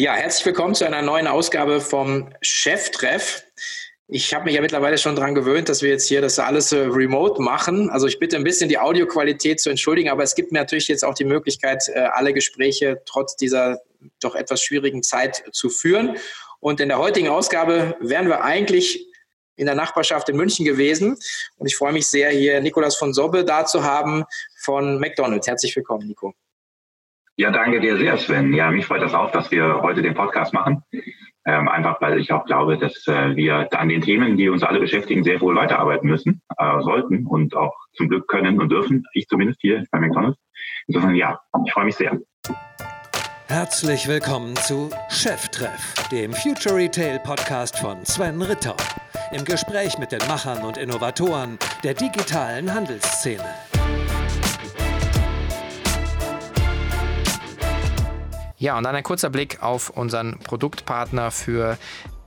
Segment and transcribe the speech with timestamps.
[0.00, 3.42] Ja, herzlich willkommen zu einer neuen Ausgabe vom Cheftreff.
[4.06, 6.82] Ich habe mich ja mittlerweile schon daran gewöhnt, dass wir jetzt hier das alles äh,
[6.82, 7.90] remote machen.
[7.90, 11.04] Also ich bitte ein bisschen die Audioqualität zu entschuldigen, aber es gibt mir natürlich jetzt
[11.04, 13.80] auch die Möglichkeit, äh, alle Gespräche trotz dieser
[14.20, 16.16] doch etwas schwierigen Zeit zu führen.
[16.60, 19.04] Und in der heutigen Ausgabe wären wir eigentlich
[19.56, 21.18] in der Nachbarschaft in München gewesen.
[21.56, 24.22] Und ich freue mich sehr, hier Nikolas von Sobbe da zu haben
[24.60, 25.48] von McDonald's.
[25.48, 26.34] Herzlich willkommen, Nico.
[27.40, 28.52] Ja, danke dir sehr, Sven.
[28.52, 30.82] Ja, mich freut das auch, dass wir heute den Podcast machen.
[31.46, 34.80] Ähm, einfach weil ich auch glaube, dass äh, wir an den Themen, die uns alle
[34.80, 39.04] beschäftigen, sehr wohl weiterarbeiten müssen, äh, sollten und auch zum Glück können und dürfen.
[39.12, 40.36] Ich zumindest hier bei McDonalds.
[40.88, 42.18] Insofern ja, ich freue mich sehr.
[43.46, 48.76] Herzlich willkommen zu Cheftreff, dem Future Retail Podcast von Sven Ritter.
[49.30, 53.44] Im Gespräch mit den Machern und Innovatoren der digitalen Handelsszene.
[58.58, 61.78] Ja, und dann ein kurzer Blick auf unseren Produktpartner für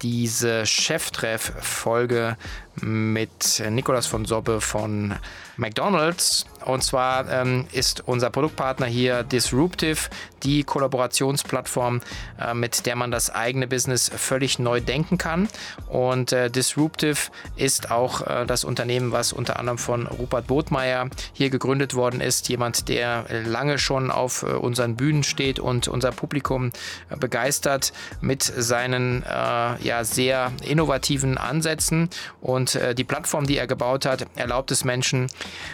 [0.02, 2.38] diese Cheftreff-Folge
[2.82, 5.16] mit Nikolas von Sobbe von
[5.58, 6.46] McDonald's.
[6.66, 10.10] Und zwar ähm, ist unser Produktpartner hier Disruptive,
[10.44, 12.02] die Kollaborationsplattform,
[12.40, 15.50] äh, mit der man das eigene Business völlig neu denken kann.
[15.88, 21.50] Und äh, Disruptive ist auch äh, das Unternehmen, was unter anderem von Rupert Botmeier hier
[21.50, 22.48] gegründet worden ist.
[22.48, 26.72] Jemand, der lange schon auf äh, unseren Bühnen steht und unser Publikum
[27.10, 27.92] äh, begeistert
[28.22, 32.10] mit seinen äh, ja, sehr innovativen Ansätzen.
[32.40, 35.28] Und die Plattform, die er gebaut hat, erlaubt es Menschen,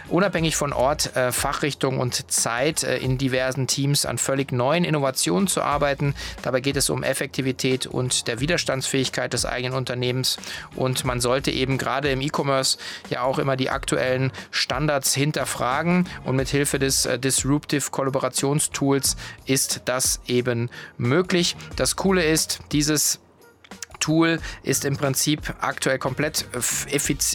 [0.09, 5.47] unabhängig von Ort, äh, Fachrichtung und Zeit äh, in diversen Teams an völlig neuen Innovationen
[5.47, 6.15] zu arbeiten.
[6.41, 10.37] Dabei geht es um Effektivität und der Widerstandsfähigkeit des eigenen Unternehmens.
[10.75, 12.79] Und man sollte eben gerade im E-Commerce
[13.09, 16.07] ja auch immer die aktuellen Standards hinterfragen.
[16.25, 21.55] Und mit Hilfe des äh, Disruptive Kollaborationstools ist das eben möglich.
[21.75, 23.19] Das Coole ist, dieses
[23.99, 26.45] Tool ist im Prinzip aktuell komplett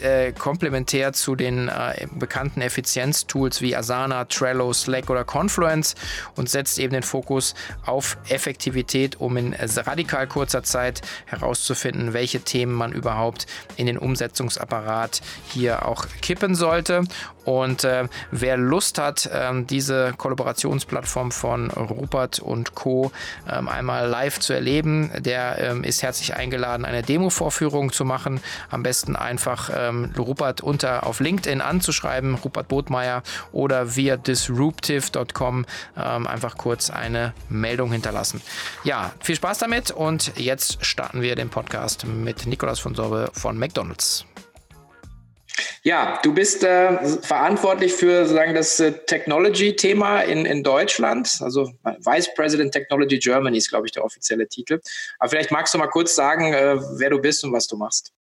[0.03, 5.95] äh, komplementär zu den äh, bekannten Effizienztools wie Asana, Trello, Slack oder Confluence
[6.37, 7.55] und setzt eben den Fokus
[7.85, 15.21] auf Effektivität, um in radikal kurzer Zeit herauszufinden, welche Themen man überhaupt in den Umsetzungsapparat
[15.49, 17.05] hier auch kippen sollte.
[17.45, 23.11] Und äh, wer Lust hat, ähm, diese Kollaborationsplattform von Rupert und Co.
[23.51, 26.52] Ähm, einmal live zu erleben, der ähm, ist herzlich eingeladen,
[26.85, 28.41] eine Demo-Vorführung zu machen.
[28.71, 36.27] Am besten einfach ähm, Rupert unter auf LinkedIn anzuschreiben, Rupert Botmeier oder via disruptive.com ähm,
[36.27, 38.41] einfach kurz eine Meldung hinterlassen.
[38.85, 43.59] Ja, viel Spaß damit und jetzt starten wir den Podcast mit Nikolaus von Sorbe von
[43.59, 44.25] McDonald's.
[45.83, 51.39] Ja, du bist äh, verantwortlich für sozusagen das äh, Technology-Thema in, in Deutschland.
[51.41, 54.81] Also Vice President Technology Germany ist, glaube ich, der offizielle Titel.
[55.19, 58.13] Aber vielleicht magst du mal kurz sagen, äh, wer du bist und was du machst.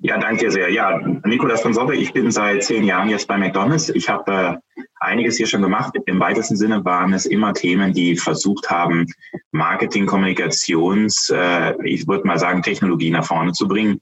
[0.00, 0.70] Ja, danke sehr.
[0.70, 3.88] Ja, Nikolas von Sobbe, ich bin seit zehn Jahren jetzt bei McDonald's.
[3.88, 5.92] Ich habe äh, einiges hier schon gemacht.
[6.06, 9.06] Im weitesten Sinne waren es immer Themen, die versucht haben,
[9.50, 14.00] Marketing, Kommunikations, äh, ich würde mal sagen, Technologie nach vorne zu bringen.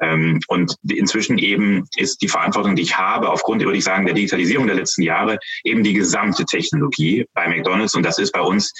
[0.00, 4.14] Ähm, und inzwischen eben ist die Verantwortung, die ich habe, aufgrund, würde ich sagen, der
[4.14, 7.94] Digitalisierung der letzten Jahre, eben die gesamte Technologie bei McDonald's.
[7.94, 8.72] Und das ist bei uns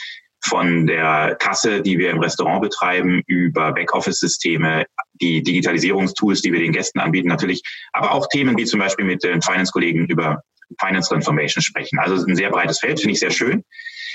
[0.44, 4.86] von der Kasse, die wir im Restaurant betreiben, über Backoffice-Systeme,
[5.20, 7.62] die Digitalisierungstools, die wir den Gästen anbieten, natürlich,
[7.92, 10.42] aber auch Themen wie zum Beispiel mit den Finance-Kollegen über
[10.80, 11.98] Finance Transformation sprechen.
[11.98, 13.64] Also ein sehr breites Feld, finde ich sehr schön.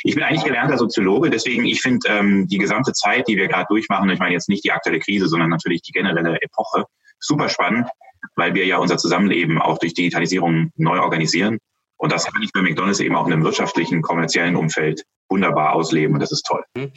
[0.04, 3.68] Ich bin eigentlich gelernter Soziologe, deswegen ich finde ähm, die gesamte Zeit, die wir gerade
[3.70, 6.86] durchmachen, ich meine jetzt nicht die aktuelle Krise, sondern natürlich die generelle Epoche,
[7.20, 7.88] super spannend,
[8.36, 11.60] weil wir ja unser Zusammenleben auch durch Digitalisierung neu organisieren.
[12.04, 16.14] Und das kann ich bei McDonald's eben auch in einem wirtschaftlichen, kommerziellen Umfeld wunderbar ausleben
[16.14, 16.62] und das ist toll.
[16.76, 16.92] Mhm.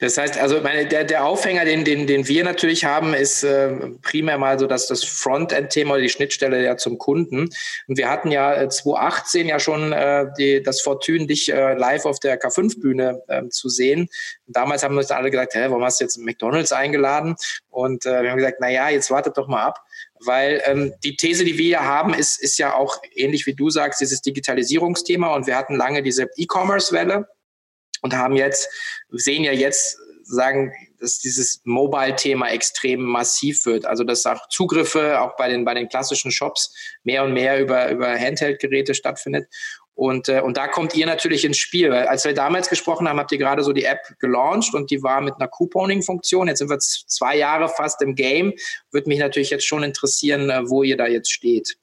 [0.00, 3.70] Das heißt, also meine, der, der Aufhänger, den, den, den wir natürlich haben, ist äh,
[4.02, 7.48] primär mal so dass das Frontend-Thema oder die Schnittstelle ja zum Kunden.
[7.86, 12.04] Und wir hatten ja 2018 äh, ja schon äh, die, das Fortune, dich äh, live
[12.04, 14.08] auf der K5-Bühne äh, zu sehen.
[14.48, 17.36] Und damals haben uns alle gesagt, hä, warum hast du jetzt McDonalds eingeladen?
[17.68, 19.78] Und äh, wir haben gesagt, na ja, jetzt wartet doch mal ab
[20.24, 23.70] weil ähm, die These, die wir hier haben, ist, ist ja auch ähnlich wie du
[23.70, 27.28] sagst, dieses Digitalisierungsthema und wir hatten lange diese E-Commerce-Welle
[28.02, 28.68] und haben jetzt,
[29.10, 29.98] sehen ja jetzt,
[30.30, 33.84] sagen, dass dieses Mobile-Thema extrem massiv wird.
[33.84, 37.90] Also dass auch Zugriffe auch bei den, bei den klassischen Shops mehr und mehr über,
[37.90, 39.48] über Handheld-Geräte stattfindet.
[40.00, 41.90] Und, äh, und da kommt ihr natürlich ins Spiel.
[41.90, 45.02] Weil als wir damals gesprochen haben, habt ihr gerade so die App gelauncht und die
[45.02, 46.48] war mit einer Couponing-Funktion.
[46.48, 48.54] Jetzt sind wir zwei Jahre fast im Game.
[48.92, 51.76] Würde mich natürlich jetzt schon interessieren, äh, wo ihr da jetzt steht.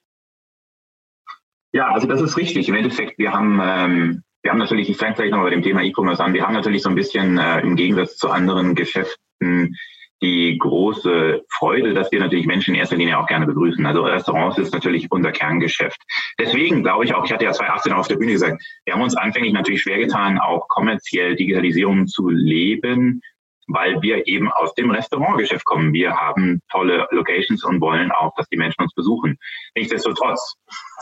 [1.74, 2.68] Ja, also das ist richtig.
[2.70, 5.84] Im Endeffekt, wir haben ähm, wir haben natürlich, ich fange vielleicht noch bei dem Thema
[5.84, 9.78] E-Commerce an, wir haben natürlich so ein bisschen äh, im Gegensatz zu anderen Geschäften
[10.22, 13.86] die große Freude, dass wir natürlich Menschen in erster Linie auch gerne begrüßen.
[13.86, 16.02] Also Restaurants ist natürlich unser Kerngeschäft.
[16.40, 19.16] Deswegen glaube ich auch, ich hatte ja 2018 auf der Bühne gesagt, wir haben uns
[19.16, 23.22] anfänglich natürlich schwer getan, auch kommerziell Digitalisierung zu leben,
[23.68, 25.94] weil wir eben aus dem Restaurantgeschäft kommen.
[25.94, 29.38] Wir haben tolle Locations und wollen auch, dass die Menschen uns besuchen.
[29.76, 30.56] Nichtsdestotrotz,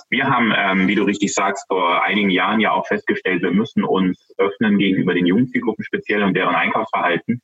[0.09, 3.83] wir haben, ähm, wie du richtig sagst, vor einigen Jahren ja auch festgestellt, wir müssen
[3.83, 7.41] uns öffnen gegenüber den Jugendzielgruppen speziell und deren Einkaufsverhalten.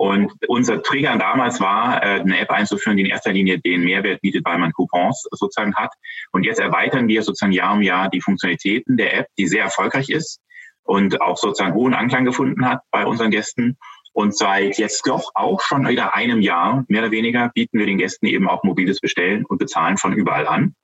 [0.00, 4.22] Und unser Trigger damals war, äh, eine App einzuführen, die in erster Linie den Mehrwert
[4.22, 5.92] bietet, weil man Coupons sozusagen hat.
[6.32, 10.08] Und jetzt erweitern wir sozusagen Jahr um Jahr die Funktionalitäten der App, die sehr erfolgreich
[10.08, 10.40] ist
[10.84, 13.76] und auch sozusagen hohen Anklang gefunden hat bei unseren Gästen.
[14.14, 17.98] Und seit jetzt doch auch schon wieder einem Jahr, mehr oder weniger, bieten wir den
[17.98, 20.74] Gästen eben auch mobiles Bestellen und Bezahlen von überall an.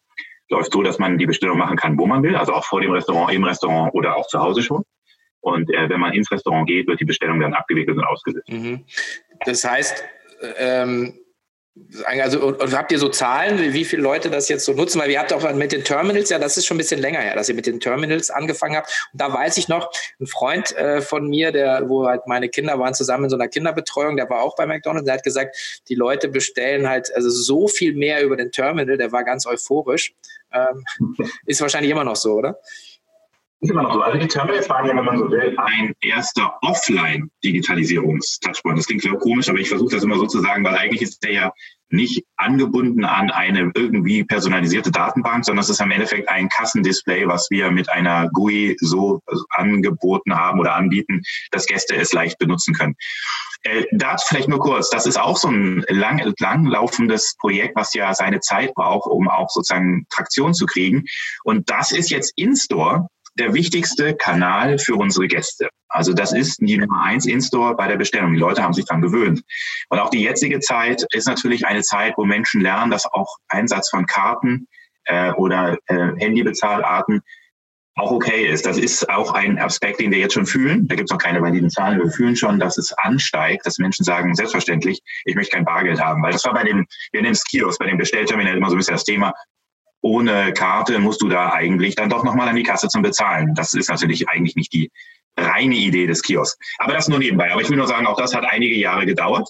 [0.50, 2.90] Läuft so, dass man die Bestellung machen kann, wo man will, also auch vor dem
[2.90, 4.84] Restaurant, im Restaurant oder auch zu Hause schon.
[5.46, 8.48] Und äh, wenn man ins Restaurant geht, wird die Bestellung dann abgewickelt und ausgesetzt.
[8.48, 8.84] Mhm.
[9.44, 10.04] Das heißt,
[10.58, 11.20] ähm,
[12.04, 15.00] also und, habt ihr so Zahlen, wie viele Leute das jetzt so nutzen?
[15.00, 17.36] Weil wir habt auch mit den Terminals, ja, das ist schon ein bisschen länger her,
[17.36, 19.08] dass ihr mit den Terminals angefangen habt.
[19.12, 19.88] Und da weiß ich noch,
[20.18, 23.46] ein Freund äh, von mir, der, wo halt meine Kinder waren zusammen in so einer
[23.46, 27.68] Kinderbetreuung, der war auch bei McDonald's, der hat gesagt, die Leute bestellen halt also so
[27.68, 30.12] viel mehr über den Terminal, der war ganz euphorisch.
[30.52, 30.84] Ähm,
[31.46, 32.58] ist wahrscheinlich immer noch so, oder?
[33.60, 34.02] Ist immer noch so.
[34.02, 38.78] Also die Terminals waren ja, wenn man so will, ein erster Offline-Digitalisierungs-Touchpoint.
[38.78, 41.24] Das klingt vielleicht komisch, aber ich versuche das immer so zu sagen, weil eigentlich ist
[41.24, 41.50] der ja
[41.88, 47.48] nicht angebunden an eine irgendwie personalisierte Datenbank, sondern es ist im Endeffekt ein Kassendisplay, was
[47.50, 49.20] wir mit einer GUI so
[49.50, 52.96] angeboten haben oder anbieten, dass Gäste es leicht benutzen können.
[53.62, 58.12] Äh, dazu vielleicht nur kurz, das ist auch so ein lang, langlaufendes Projekt, was ja
[58.14, 61.04] seine Zeit braucht, um auch sozusagen Traktion zu kriegen.
[61.44, 65.68] Und das ist jetzt in-store der wichtigste Kanal für unsere Gäste.
[65.88, 68.32] Also das ist die Nummer eins In-Store bei der Bestellung.
[68.32, 69.42] Die Leute haben sich daran gewöhnt.
[69.88, 73.90] Und auch die jetzige Zeit ist natürlich eine Zeit, wo Menschen lernen, dass auch Einsatz
[73.90, 74.66] von Karten
[75.04, 77.22] äh, oder äh, Handybezahlarten
[77.96, 78.66] auch okay ist.
[78.66, 80.86] Das ist auch ein Aspekt, den wir jetzt schon fühlen.
[80.86, 81.98] Da gibt es noch keine validen Zahlen.
[81.98, 86.22] Wir fühlen schon, dass es ansteigt, dass Menschen sagen, selbstverständlich, ich möchte kein Bargeld haben.
[86.22, 88.78] Weil das war bei dem, wir nennen es Kiosk, bei dem Bestellterminal immer so ein
[88.78, 89.32] bisschen das Thema
[90.06, 93.54] ohne Karte musst du da eigentlich dann doch nochmal an die Kasse zum Bezahlen.
[93.54, 94.90] Das ist natürlich eigentlich nicht die
[95.36, 96.56] reine Idee des Kiosks.
[96.78, 97.50] Aber das nur nebenbei.
[97.50, 99.48] Aber ich will nur sagen, auch das hat einige Jahre gedauert,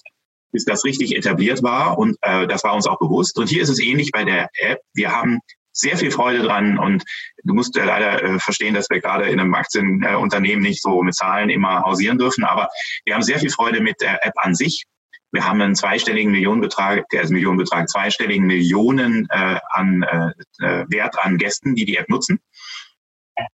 [0.51, 3.37] bis das richtig etabliert war und äh, das war uns auch bewusst.
[3.37, 4.79] Und hier ist es ähnlich bei der App.
[4.93, 5.39] Wir haben
[5.73, 7.03] sehr viel Freude dran und
[7.43, 11.13] du musst äh, leider äh, verstehen, dass wir gerade in einem Aktienunternehmen nicht so mit
[11.13, 12.67] Zahlen immer hausieren dürfen, aber
[13.05, 14.85] wir haben sehr viel Freude mit der App an sich.
[15.31, 21.37] Wir haben einen zweistelligen Millionenbetrag, also Millionenbetrag, zweistelligen Millionen äh, an äh, äh, Wert an
[21.37, 22.39] Gästen, die die App nutzen.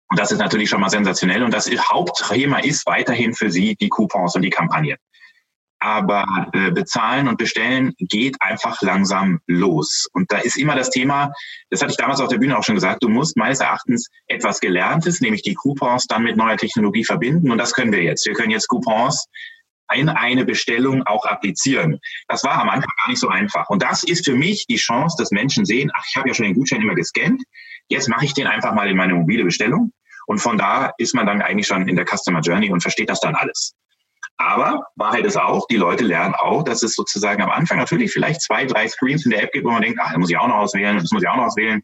[0.10, 1.44] Und das ist natürlich schon mal sensationell.
[1.44, 4.98] Und das Hauptthema ist weiterhin für Sie die Coupons und die Kampagnen.
[5.82, 10.10] Aber äh, bezahlen und bestellen geht einfach langsam los.
[10.12, 11.32] Und da ist immer das Thema,
[11.70, 14.60] das hatte ich damals auf der Bühne auch schon gesagt, du musst meines Erachtens etwas
[14.60, 17.52] Gelerntes, nämlich die Coupons, dann mit neuer Technologie verbinden.
[17.52, 18.26] Und das können wir jetzt.
[18.26, 19.28] Wir können jetzt Coupons
[19.94, 22.00] in eine Bestellung auch applizieren.
[22.28, 23.70] Das war am Anfang gar nicht so einfach.
[23.70, 26.46] Und das ist für mich die Chance, dass Menschen sehen, ach, ich habe ja schon
[26.46, 27.44] den Gutschein immer gescannt,
[27.88, 29.92] jetzt mache ich den einfach mal in meine mobile Bestellung.
[30.28, 33.20] Und von da ist man dann eigentlich schon in der Customer Journey und versteht das
[33.20, 33.74] dann alles.
[34.42, 38.42] Aber Wahrheit ist auch, die Leute lernen auch, dass es sozusagen am Anfang natürlich vielleicht
[38.42, 40.48] zwei, drei Screens in der App gibt, wo man denkt, ach, das muss ich auch
[40.48, 41.82] noch auswählen, das muss ich auch noch auswählen.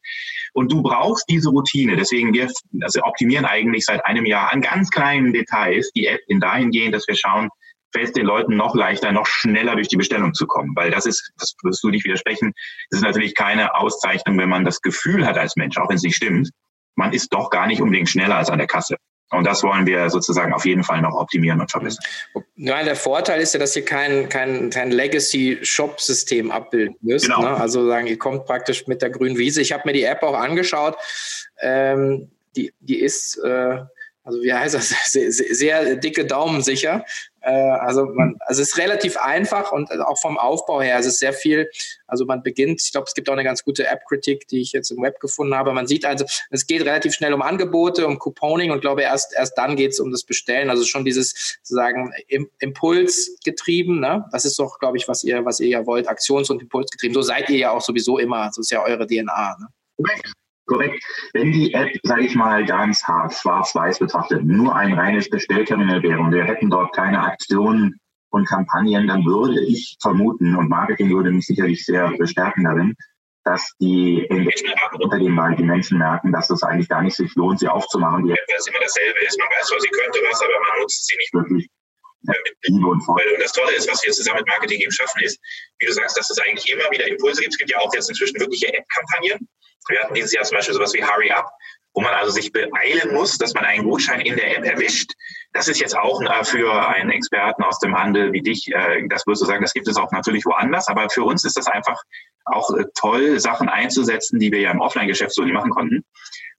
[0.54, 1.98] Und du brauchst diese Routine.
[1.98, 2.50] Deswegen wir
[2.82, 7.08] also optimieren eigentlich seit einem Jahr an ganz kleinen Details die App in dahingehend, dass
[7.10, 7.50] wir schauen,
[7.96, 10.76] fällt es den Leuten noch leichter, noch schneller durch die Bestellung zu kommen.
[10.76, 12.54] Weil das ist, das wirst du nicht widersprechen,
[12.90, 16.04] das ist natürlich keine Auszeichnung, wenn man das Gefühl hat als Mensch, auch wenn es
[16.04, 16.50] nicht stimmt,
[16.96, 18.98] man ist doch gar nicht unbedingt schneller als an der Kasse.
[19.32, 22.04] Und das wollen wir sozusagen auf jeden Fall noch optimieren und verbessern.
[22.56, 27.26] Ja, der Vorteil ist ja, dass ihr kein, kein, kein Legacy-Shop-System abbilden müsst.
[27.26, 27.42] Genau.
[27.42, 27.50] Ne?
[27.50, 29.62] Also sagen, ihr kommt praktisch mit der grünen Wiese.
[29.62, 30.96] Ich habe mir die App auch angeschaut.
[31.60, 33.80] Ähm, die, die ist, äh,
[34.26, 37.06] also wie heißt das, sehr, sehr dicke Daumen sicher.
[37.42, 41.20] Äh, also man, also es ist relativ einfach und auch vom Aufbau her, es ist
[41.20, 41.70] sehr viel,
[42.08, 44.90] also man beginnt, ich glaube, es gibt auch eine ganz gute App-Kritik, die ich jetzt
[44.90, 45.72] im Web gefunden habe.
[45.74, 49.58] Man sieht also, es geht relativ schnell um Angebote, um Couponing und glaube erst, erst
[49.58, 50.72] dann geht es um das Bestellen.
[50.72, 52.12] Also schon dieses sozusagen
[52.60, 54.26] Impuls getrieben, ne?
[54.32, 57.14] Das ist doch, glaube ich, was ihr, was ihr ja wollt, Aktions- und Impulsgetrieben.
[57.14, 59.58] So seid ihr ja auch sowieso immer, so ist ja eure DNA.
[59.60, 59.68] Ne?
[60.66, 61.04] Korrekt.
[61.34, 66.20] Wenn die App, sage ich mal, ganz hart schwarz-weiß betrachtet, nur ein reines Bestellterminal wäre
[66.20, 71.32] und wir hätten dort keine Aktionen und Kampagnen, dann würde ich vermuten, und Marketing würde
[71.32, 72.96] mich sicherlich sehr bestärken darin,
[73.44, 77.60] dass die Engagement untergehen, weil die Menschen merken, dass es eigentlich gar nicht sich lohnt,
[77.60, 78.26] sie aufzumachen.
[78.26, 79.40] Die App, immer dasselbe ist.
[79.40, 81.70] Man weiß zwar, sie könnte was, aber man nutzt sie nicht wirklich
[82.28, 83.34] mit Liebe und Freude.
[83.34, 85.40] Und das Tolle ist, was wir zusammen mit Marketing eben schaffen, ist,
[85.80, 87.54] wie du sagst, dass es eigentlich immer wieder Impulse gibt.
[87.54, 89.48] Es gibt ja auch jetzt inzwischen wirkliche App-Kampagnen.
[89.90, 91.50] Wir hatten dieses Jahr zum Beispiel sowas wie Hurry Up,
[91.94, 95.12] wo man also sich beeilen muss, dass man einen Gutschein in der App erwischt.
[95.54, 99.26] Das ist jetzt auch äh, für einen Experten aus dem Handel wie dich, äh, das
[99.26, 102.02] würdest du sagen, das gibt es auch natürlich woanders, aber für uns ist das einfach
[102.46, 106.04] auch äh, toll, Sachen einzusetzen, die wir ja im Offline-Geschäft so nicht machen konnten.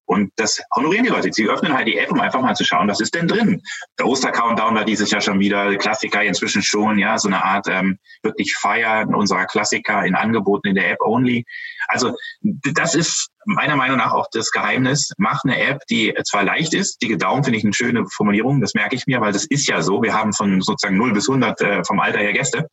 [0.06, 1.32] Und das honorieren die Leute.
[1.32, 3.60] Sie öffnen halt die App, um einfach mal zu schauen, was ist denn drin.
[3.98, 7.98] Der Oster-Countdown war dieses Jahr schon wieder, Klassiker inzwischen schon, ja, so eine Art ähm,
[8.22, 11.44] wirklich Feiern unserer Klassiker in Angeboten in der App only.
[11.88, 15.12] Also das ist meiner Meinung nach auch das Geheimnis.
[15.18, 18.75] Mach eine App, die zwar leicht ist, die Daumen finde ich eine schöne Formulierung, das
[18.75, 20.02] merke ich mir, weil das ist ja so.
[20.02, 22.68] Wir haben von sozusagen 0 bis 100 äh, vom Alter her Gäste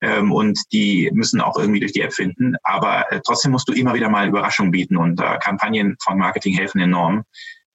[0.00, 2.56] ähm, und die müssen auch irgendwie durch die App finden.
[2.62, 6.54] Aber äh, trotzdem musst du immer wieder mal Überraschungen bieten und äh, Kampagnen von Marketing
[6.54, 7.24] helfen enorm.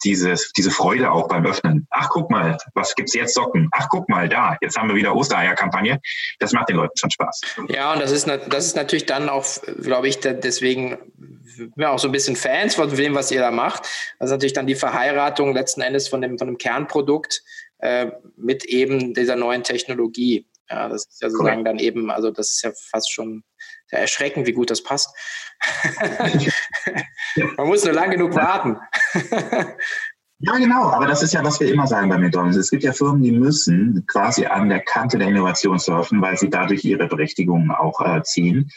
[0.03, 1.87] Dieses, diese Freude auch beim Öffnen.
[1.89, 3.69] Ach, guck mal, was gibt's jetzt Socken?
[3.71, 5.99] Ach, guck mal, da, jetzt haben wir wieder Ostereier-Kampagne.
[6.39, 7.41] Das macht den Leuten schon Spaß.
[7.69, 9.45] Ja, und das ist, das ist natürlich dann auch,
[9.81, 10.97] glaube ich, deswegen
[11.75, 13.83] wir auch so ein bisschen Fans von dem, was ihr da macht.
[14.19, 17.41] Das ist natürlich dann die Verheiratung letzten Endes von dem, von dem Kernprodukt
[17.79, 20.45] äh, mit eben dieser neuen Technologie.
[20.69, 23.43] Ja, das ist ja sozusagen dann eben, also das ist ja fast schon
[23.87, 25.15] sehr erschreckend, wie gut das passt.
[27.57, 28.77] Man muss nur lang genug warten.
[30.39, 32.57] Ja, genau, aber das ist ja, was wir immer sagen bei McDonalds.
[32.57, 36.49] Es gibt ja Firmen, die müssen quasi an der Kante der Innovation surfen, weil sie
[36.49, 38.69] dadurch ihre Berechtigung auch äh, ziehen.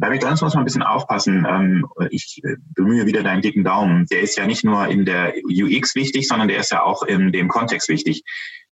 [0.00, 1.46] Bei McDonalds muss man ein bisschen aufpassen.
[1.46, 2.40] Ähm, ich
[2.74, 4.06] bemühe wieder deinen dicken Daumen.
[4.10, 7.32] Der ist ja nicht nur in der UX wichtig, sondern der ist ja auch in
[7.32, 8.22] dem Kontext wichtig.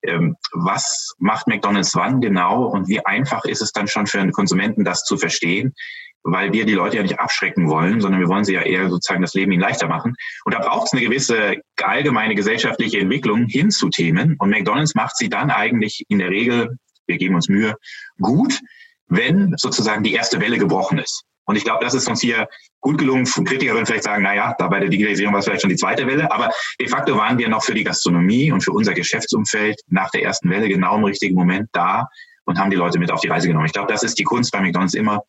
[0.03, 4.33] Ähm, was macht McDonalds wann genau und wie einfach ist es dann schon für einen
[4.33, 5.75] Konsumenten, das zu verstehen?
[6.23, 9.21] Weil wir die Leute ja nicht abschrecken wollen, sondern wir wollen sie ja eher sozusagen
[9.21, 10.15] das Leben ihnen leichter machen.
[10.47, 14.37] Und da braucht es eine gewisse allgemeine gesellschaftliche Entwicklung hin zu Themen.
[14.39, 17.75] Und McDonalds macht sie dann eigentlich in der Regel, wir geben uns Mühe,
[18.19, 18.61] gut,
[19.09, 21.25] wenn sozusagen die erste Welle gebrochen ist.
[21.49, 22.47] Und ich glaube, das ist uns hier
[22.81, 23.25] gut gelungen.
[23.25, 25.77] Kritiker würden vielleicht sagen, na ja, da bei der Digitalisierung war es vielleicht schon die
[25.77, 26.31] zweite Welle.
[26.31, 30.25] Aber de facto waren wir noch für die Gastronomie und für unser Geschäftsumfeld nach der
[30.25, 32.07] ersten Welle genau im richtigen Moment da
[32.45, 33.65] und haben die Leute mit auf die Reise genommen.
[33.65, 35.23] Ich glaube, das ist die Kunst bei McDonalds immer.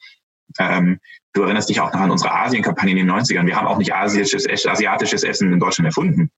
[0.57, 0.99] Ähm,
[1.31, 3.45] du erinnerst dich auch noch an unsere Asien-Kampagne in den 90ern.
[3.45, 6.31] Wir haben auch nicht asiatisches, asiatisches Essen in Deutschland erfunden.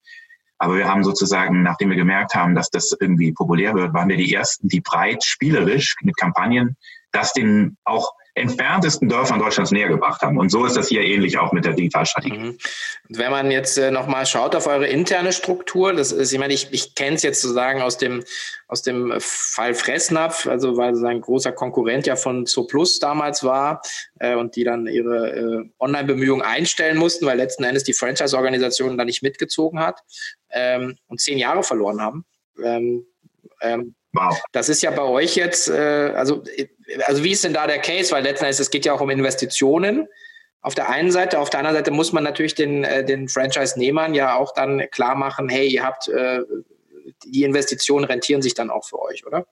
[0.60, 4.18] Aber wir haben sozusagen, nachdem wir gemerkt haben, dass das irgendwie populär wird, waren wir
[4.18, 6.78] die Ersten, die breit spielerisch mit Kampagnen
[7.12, 10.38] das den auch entferntesten Dörfern Deutschlands näher gebracht haben.
[10.38, 12.38] Und so ist das hier ähnlich auch mit der Digitalstrategie.
[12.38, 12.58] Mhm.
[13.10, 16.72] Wenn man jetzt äh, nochmal schaut auf eure interne Struktur, das ist, ich meine, ich,
[16.72, 18.24] ich kenne es jetzt sozusagen aus dem,
[18.68, 23.82] aus dem Fall Fressnapf, also weil es ein großer Konkurrent ja von Zooplus damals war
[24.20, 29.04] äh, und die dann ihre äh, Online-Bemühungen einstellen mussten, weil letzten Endes die Franchise-Organisation da
[29.04, 30.00] nicht mitgezogen hat
[30.52, 32.26] ähm, und zehn Jahre verloren haben.
[32.64, 33.06] Ähm,
[33.62, 34.42] ähm, Wow.
[34.52, 36.44] Das ist ja bei euch jetzt, äh, also,
[37.06, 38.12] also wie ist denn da der Case?
[38.12, 40.08] Weil letzten Endes, es geht ja auch um Investitionen
[40.62, 41.40] auf der einen Seite.
[41.40, 45.16] Auf der anderen Seite muss man natürlich den, äh, den Franchise-Nehmern ja auch dann klar
[45.16, 46.42] machen, hey, ihr habt, äh,
[47.26, 49.46] die Investitionen rentieren sich dann auch für euch, oder?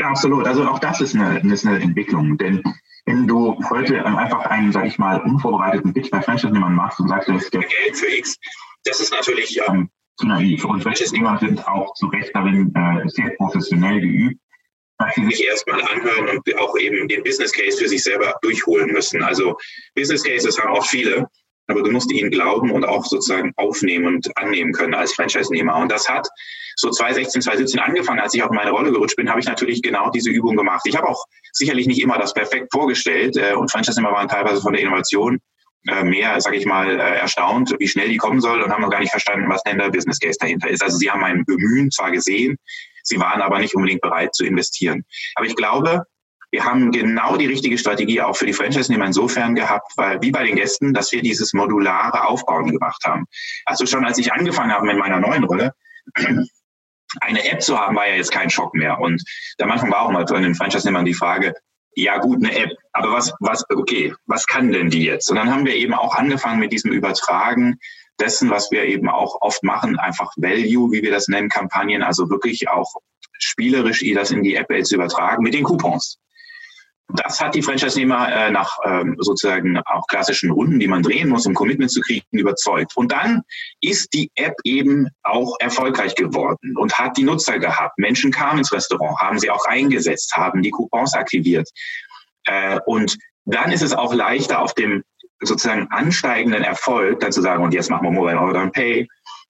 [0.00, 0.46] Ja, absolut.
[0.46, 2.38] Also auch das ist eine, ist eine Entwicklung.
[2.38, 2.62] Denn
[3.04, 7.28] wenn du heute einfach einen, sag ich mal, unvorbereiteten Pitch bei Franchise-Nehmern machst und sagst,
[7.28, 8.38] das ist Geld für X,
[8.84, 10.64] das ist natürlich ähm, zu naiv.
[10.64, 14.40] Und Franchise-Nehmer sind auch zu Recht darin äh, sehr professionell geübt,
[14.98, 18.92] dass sie sich erstmal anhören und auch eben den Business Case für sich selber durchholen
[18.92, 19.22] müssen.
[19.22, 19.56] Also
[19.94, 21.26] Business Cases haben auch viele,
[21.66, 25.76] aber du musst ihnen glauben und auch sozusagen aufnehmen und annehmen können als Franchise-Nehmer.
[25.76, 26.28] Und das hat
[26.76, 30.10] so 2016, 2017 angefangen, als ich auf meine Rolle gerutscht bin, habe ich natürlich genau
[30.10, 30.82] diese Übung gemacht.
[30.84, 34.72] Ich habe auch sicherlich nicht immer das perfekt vorgestellt äh, und Franchise-Nehmer waren teilweise von
[34.72, 35.38] der Innovation
[35.84, 39.00] mehr, sage ich mal, äh, erstaunt, wie schnell die kommen soll und haben noch gar
[39.00, 40.82] nicht verstanden, was denn der Business Case dahinter ist.
[40.82, 42.56] Also sie haben mein Bemühen zwar gesehen,
[43.02, 45.04] sie waren aber nicht unbedingt bereit zu investieren.
[45.34, 46.04] Aber ich glaube,
[46.52, 50.44] wir haben genau die richtige Strategie auch für die Franchise-Nehmer insofern gehabt, weil wie bei
[50.44, 53.24] den Gästen, dass wir dieses modulare Aufbauen gemacht haben.
[53.64, 55.74] Also schon als ich angefangen habe mit meiner neuen Rolle,
[57.20, 59.00] eine App zu haben, war ja jetzt kein Schock mehr.
[59.00, 59.22] Und
[59.56, 61.54] da manchmal war auch mal von den Franchise-Nehmern die Frage,
[61.94, 65.30] ja gut, eine App, aber was, was, okay, was kann denn die jetzt?
[65.30, 67.78] Und dann haben wir eben auch angefangen mit diesem Übertragen
[68.20, 72.30] dessen, was wir eben auch oft machen, einfach Value, wie wir das nennen, Kampagnen, also
[72.30, 72.94] wirklich auch
[73.38, 76.18] spielerisch das in die App-Welt zu übertragen mit den Coupons.
[77.08, 81.46] Das hat die Franchise-Nehmer äh, nach ähm, sozusagen auch klassischen Runden, die man drehen muss,
[81.46, 82.96] um Commitment zu kriegen, überzeugt.
[82.96, 83.42] Und dann
[83.80, 87.98] ist die App eben auch erfolgreich geworden und hat die Nutzer gehabt.
[87.98, 91.68] Menschen kamen ins Restaurant, haben sie auch eingesetzt, haben die Coupons aktiviert.
[92.46, 95.02] Äh, und dann ist es auch leichter, auf dem
[95.40, 99.08] sozusagen ansteigenden Erfolg, dann zu sagen, und jetzt machen wir Mobile Order and Pay,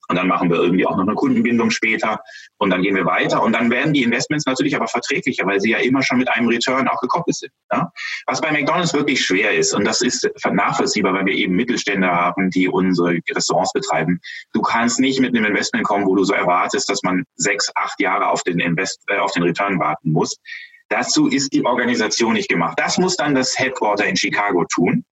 [0.08, 2.20] und dann machen wir irgendwie auch noch eine Kundenbindung später
[2.58, 5.70] und dann gehen wir weiter und dann werden die Investments natürlich aber verträglicher, weil sie
[5.70, 7.52] ja immer schon mit einem Return auch gekoppelt sind.
[7.72, 7.90] Ja?
[8.26, 12.50] Was bei McDonald's wirklich schwer ist und das ist nachvollziehbar, weil wir eben Mittelstände haben,
[12.50, 14.20] die unsere Restaurants betreiben.
[14.52, 18.00] Du kannst nicht mit einem Investment kommen, wo du so erwartest, dass man sechs, acht
[18.00, 20.36] Jahre auf den Invest, äh, auf den Return warten muss.
[20.88, 22.78] Dazu ist die Organisation nicht gemacht.
[22.78, 25.04] Das muss dann das Headquarter in Chicago tun,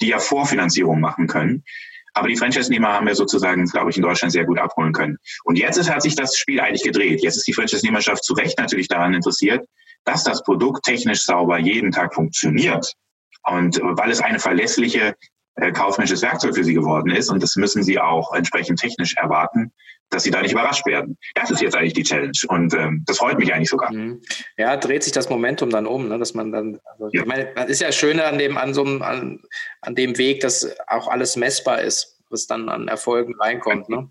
[0.00, 1.64] die ja Vorfinanzierung machen können.
[2.14, 5.18] Aber die Franchise-Nehmer haben wir sozusagen, glaube ich, in Deutschland sehr gut abholen können.
[5.44, 7.22] Und jetzt ist, hat sich das Spiel eigentlich gedreht.
[7.22, 9.66] Jetzt ist die Franchise-Nehmerschaft zu Recht natürlich daran interessiert,
[10.04, 12.94] dass das Produkt technisch sauber jeden Tag funktioniert.
[13.44, 15.14] Und weil es eine verlässliche
[15.60, 19.72] äh, kaufmännisches Werkzeug für sie geworden ist, und das müssen sie auch entsprechend technisch erwarten,
[20.10, 21.16] dass sie da nicht überrascht werden.
[21.34, 23.92] Das ist jetzt eigentlich die Challenge und ähm, das freut mich eigentlich sogar.
[23.92, 24.20] Mhm.
[24.56, 26.18] Ja, dreht sich das Momentum dann um, ne?
[26.18, 27.22] dass man dann, also, ja.
[27.22, 29.40] ich meine, das ist ja schöner an dem, an so einem, an,
[29.82, 33.88] an dem Weg, dass auch alles messbar ist, was dann an Erfolgen reinkommt.
[33.88, 34.08] Ne?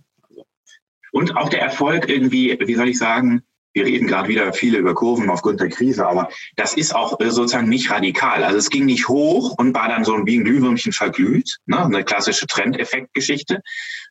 [1.12, 3.44] Und auch der Erfolg irgendwie, wie soll ich sagen,
[3.80, 7.30] wir reden gerade wieder viele über Kurven aufgrund der Krise, aber das ist auch äh,
[7.30, 8.44] sozusagen nicht radikal.
[8.44, 11.86] Also es ging nicht hoch und war dann so wie ein Glühwürmchen verglüht, ne?
[11.86, 13.62] eine klassische Trendeffektgeschichte,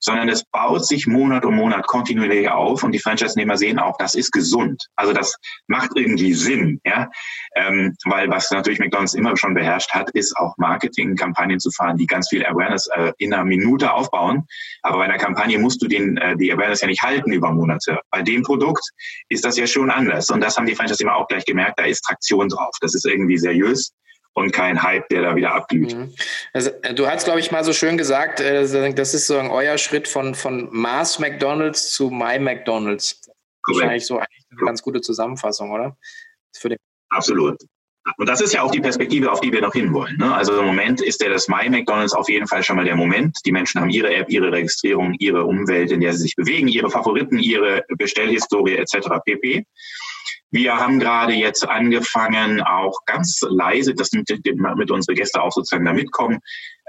[0.00, 4.14] sondern es baut sich Monat um Monat kontinuierlich auf und die Franchise-Nehmer sehen auch, das
[4.14, 4.86] ist gesund.
[4.96, 7.10] Also das macht irgendwie Sinn, ja,
[7.54, 12.06] ähm, weil was natürlich McDonald's immer schon beherrscht hat, ist auch Marketingkampagnen zu fahren, die
[12.06, 14.46] ganz viel Awareness äh, in einer Minute aufbauen.
[14.80, 18.00] Aber bei einer Kampagne musst du den äh, die Awareness ja nicht halten über Monate.
[18.10, 18.88] Bei dem Produkt
[19.28, 21.78] ist das ja schon anders und das haben die Franchise-Nehmer auch gleich gemerkt.
[21.78, 22.74] Da ist Traktion drauf.
[22.80, 23.92] Das ist irgendwie seriös
[24.34, 25.94] und kein Hype, der da wieder abglüht.
[25.94, 26.14] Mhm.
[26.52, 29.78] Also, äh, du hast, glaube ich, mal so schön gesagt, äh, das ist so euer
[29.78, 33.20] Schritt von, von Mars McDonalds zu My McDonalds.
[33.62, 33.82] Korrekt.
[33.82, 35.96] Wahrscheinlich so eigentlich eine ganz gute Zusammenfassung, oder?
[37.10, 37.58] Absolut.
[38.16, 40.16] Und das ist ja auch die Perspektive, auf die wir noch hinwollen.
[40.18, 40.34] Ne?
[40.34, 43.36] Also im Moment ist der das My McDonalds auf jeden Fall schon mal der Moment.
[43.44, 46.90] Die Menschen haben ihre App, ihre Registrierung, ihre Umwelt, in der sie sich bewegen, ihre
[46.90, 49.08] Favoriten, ihre Bestellhistorie etc.
[49.24, 49.66] pp.
[50.50, 54.30] Wir haben gerade jetzt angefangen, auch ganz leise, das nimmt
[54.76, 56.40] mit unsere Gäste auch sozusagen da mitkommen,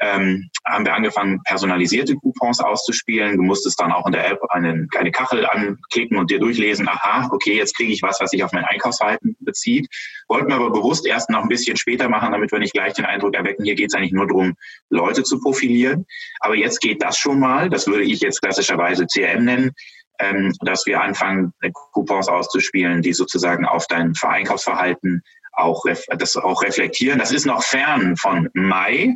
[0.02, 3.36] ähm, haben wir angefangen, personalisierte Coupons auszuspielen.
[3.36, 7.58] Du musstest dann auch in der App eine Kachel anklicken und dir durchlesen, aha, okay,
[7.58, 9.90] jetzt kriege ich was, was sich auf mein Einkaufsverhalten bezieht.
[10.30, 13.06] Wollten wir aber bewusst erst noch ein bisschen später machen, damit wir nicht gleich den
[13.06, 14.56] Eindruck erwecken, hier geht es eigentlich nur darum,
[14.90, 16.06] Leute zu profilieren.
[16.40, 19.72] Aber jetzt geht das schon mal, das würde ich jetzt klassischerweise CRM nennen,
[20.20, 21.54] ähm, dass wir anfangen,
[21.94, 25.84] Coupons auszuspielen, die sozusagen auf dein Einkaufsverhalten auch,
[26.18, 27.20] das auch reflektieren.
[27.20, 29.16] Das ist noch fern von Mai,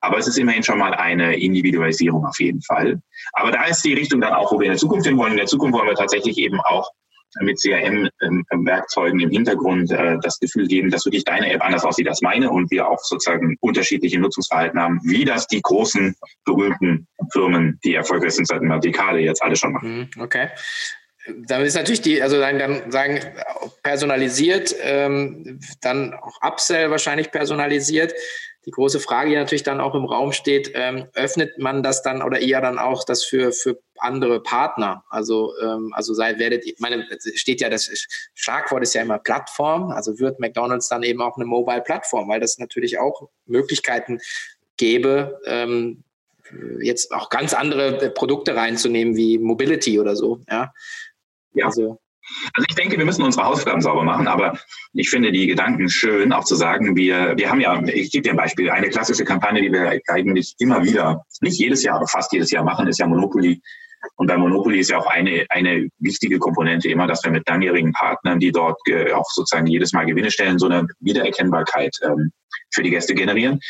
[0.00, 3.00] aber es ist immerhin schon mal eine Individualisierung auf jeden Fall.
[3.32, 5.32] Aber da ist die Richtung dann auch, wo wir in der Zukunft hin wollen.
[5.32, 6.90] In der Zukunft wollen wir tatsächlich eben auch
[7.40, 12.22] mit CRM-Werkzeugen im Hintergrund äh, das Gefühl geben, dass wirklich deine App anders aussieht als
[12.22, 16.14] meine und wir auch sozusagen unterschiedliche Nutzungsverhalten haben, wie das die großen,
[16.44, 20.10] berühmten Firmen, die erfolgreich sind seit einer Dekade, jetzt alle schon machen.
[20.16, 20.48] Mhm, okay.
[21.26, 23.20] Dann ist natürlich die, also dann, dann sagen,
[23.82, 28.14] personalisiert, ähm, dann auch Upsell wahrscheinlich personalisiert.
[28.66, 32.22] Die große Frage, die natürlich dann auch im Raum steht, ähm, öffnet man das dann
[32.22, 35.04] oder eher dann auch das für, für andere Partner?
[35.08, 37.90] Also, ähm, also sei, werdet, meine, steht ja, das
[38.34, 42.58] Schlagwort ist ja immer Plattform, also wird McDonalds dann eben auch eine Mobile-Plattform, weil das
[42.58, 44.20] natürlich auch Möglichkeiten
[44.76, 46.04] gäbe, ähm,
[46.80, 50.40] jetzt auch ganz andere Produkte reinzunehmen wie Mobility oder so.
[50.50, 50.72] Ja.
[51.52, 51.66] Ja.
[51.66, 51.98] Also,
[52.54, 54.58] also ich denke, wir müssen unsere Hausaufgaben sauber machen, aber
[54.92, 58.30] ich finde die Gedanken schön, auch zu sagen, wir, wir haben ja, ich gebe dir
[58.30, 62.32] ein Beispiel, eine klassische Kampagne, die wir eigentlich immer wieder, nicht jedes Jahr, aber fast
[62.32, 63.60] jedes Jahr machen, ist ja Monopoly.
[64.16, 67.92] Und bei Monopoly ist ja auch eine, eine wichtige Komponente immer, dass wir mit langjährigen
[67.92, 72.32] Partnern, die dort äh, auch sozusagen jedes Mal Gewinne stellen, so eine Wiedererkennbarkeit ähm,
[72.70, 73.60] für die Gäste generieren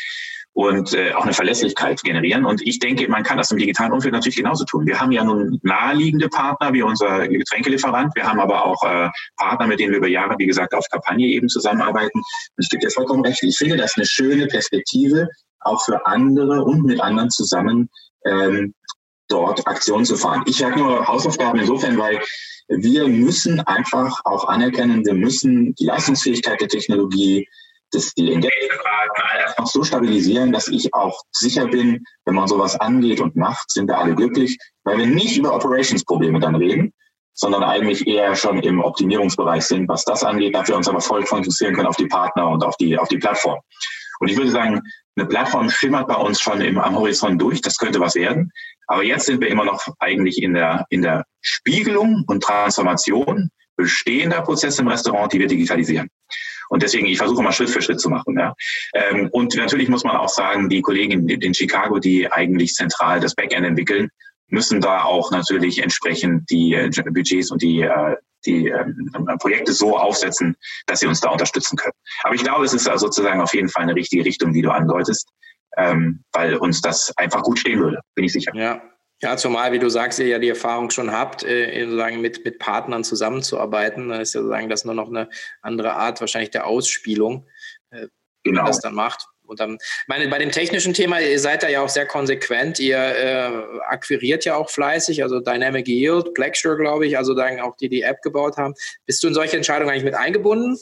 [0.53, 2.45] und äh, auch eine Verlässlichkeit generieren.
[2.45, 4.85] Und ich denke, man kann das im digitalen Umfeld natürlich genauso tun.
[4.85, 8.13] Wir haben ja nun naheliegende Partner wie unser Getränkelieferant.
[8.15, 11.27] Wir haben aber auch äh, Partner, mit denen wir über Jahre, wie gesagt, auf Kampagne
[11.27, 12.19] eben zusammenarbeiten.
[12.19, 13.41] Und ich gebe dir vollkommen recht.
[13.43, 15.29] Ich finde das eine schöne Perspektive,
[15.61, 17.89] auch für andere und mit anderen zusammen
[18.25, 18.73] ähm,
[19.29, 20.43] dort Aktionen zu fahren.
[20.45, 22.19] Ich sage nur Hausaufgaben insofern, weil
[22.67, 27.47] wir müssen einfach auch anerkennen, wir müssen die Leistungsfähigkeit der Technologie,
[27.91, 33.19] das, die Engagement-Fragen einfach so stabilisieren, dass ich auch sicher bin, wenn man sowas angeht
[33.19, 36.93] und macht, sind wir alle glücklich, weil wir nicht über Operations-Probleme dann reden,
[37.33, 41.75] sondern eigentlich eher schon im Optimierungsbereich sind, was das angeht, dafür uns aber voll konzentrieren
[41.75, 43.59] können auf die Partner und auf die, auf die Plattform.
[44.19, 44.81] Und ich würde sagen,
[45.15, 48.51] eine Plattform schimmert bei uns schon im, am Horizont durch, das könnte was werden.
[48.87, 54.41] Aber jetzt sind wir immer noch eigentlich in der, in der Spiegelung und Transformation bestehender
[54.41, 56.09] Prozesse im Restaurant, die wir digitalisieren.
[56.71, 58.39] Und deswegen, ich versuche mal Schritt für Schritt zu machen.
[58.39, 58.55] Ja.
[58.93, 63.35] Ähm, und natürlich muss man auch sagen, die Kollegen in Chicago, die eigentlich zentral das
[63.35, 64.09] Backend entwickeln,
[64.47, 69.97] müssen da auch natürlich entsprechend die äh, Budgets und die, äh, die ähm, Projekte so
[69.97, 70.55] aufsetzen,
[70.85, 71.93] dass sie uns da unterstützen können.
[72.23, 75.27] Aber ich glaube, es ist sozusagen auf jeden Fall eine richtige Richtung, die du andeutest,
[75.75, 78.55] ähm, weil uns das einfach gut stehen würde, bin ich sicher.
[78.55, 78.81] Ja,
[79.21, 82.57] ja, zumal, wie du sagst, ihr ja die Erfahrung schon habt, äh, sozusagen mit, mit
[82.59, 84.09] Partnern zusammenzuarbeiten.
[84.09, 85.29] Da ist ja sozusagen das nur noch eine
[85.61, 87.47] andere Art wahrscheinlich der Ausspielung,
[87.91, 88.07] äh,
[88.43, 88.63] wie genau.
[88.63, 89.27] man das dann macht.
[89.45, 92.79] Und dann, meine, bei dem technischen Thema, ihr seid da ja auch sehr konsequent.
[92.79, 93.51] Ihr äh,
[93.89, 98.01] akquiriert ja auch fleißig, also Dynamic Yield, Blacksure, glaube ich, also dann auch die die
[98.01, 98.73] App gebaut haben.
[99.05, 100.77] Bist du in solche Entscheidungen eigentlich mit eingebunden?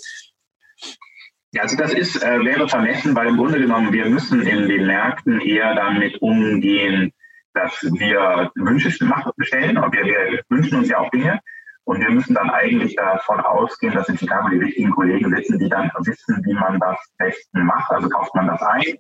[1.52, 4.86] Ja, also das ist, äh, wäre vermessen, weil im Grunde genommen, wir müssen in den
[4.86, 7.12] Märkten eher damit umgehen,
[7.54, 11.40] dass wir Wünsche stellen, und wir, wir wünschen uns ja auch Dinge.
[11.86, 15.70] Und wir müssen dann eigentlich davon ausgehen, dass in Chicago die richtigen Kollegen sitzen, die
[15.70, 17.90] dann wissen, wie man das besten macht.
[17.92, 18.96] Also kauft man das ein,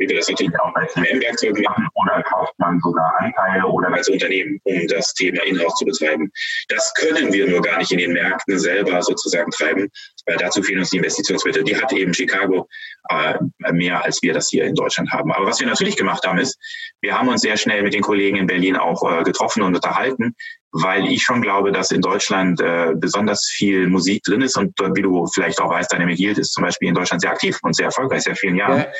[0.00, 4.58] würde das natürlich auch als Werkzeug machen oder kauft man sogar Anteile oder als Unternehmen,
[4.64, 6.30] um das Thema Inhouse zu betreiben.
[6.68, 9.88] Das können wir nur gar nicht in den Märkten selber sozusagen treiben,
[10.26, 11.64] weil dazu fehlen uns die Investitionsmittel.
[11.64, 12.66] Die hat eben Chicago
[13.10, 13.34] äh,
[13.72, 15.32] mehr, als wir das hier in Deutschland haben.
[15.32, 16.58] Aber was wir natürlich gemacht haben, ist,
[17.00, 20.34] wir haben uns sehr schnell mit den Kollegen in Berlin auch äh, getroffen und unterhalten,
[20.72, 25.02] weil ich schon glaube, dass in Deutschland äh, besonders viel Musik drin ist und wie
[25.02, 27.86] du vielleicht auch weißt, deine Yield ist zum Beispiel in Deutschland sehr aktiv und sehr
[27.86, 28.78] erfolgreich, seit vielen Jahren.
[28.78, 28.92] Ja.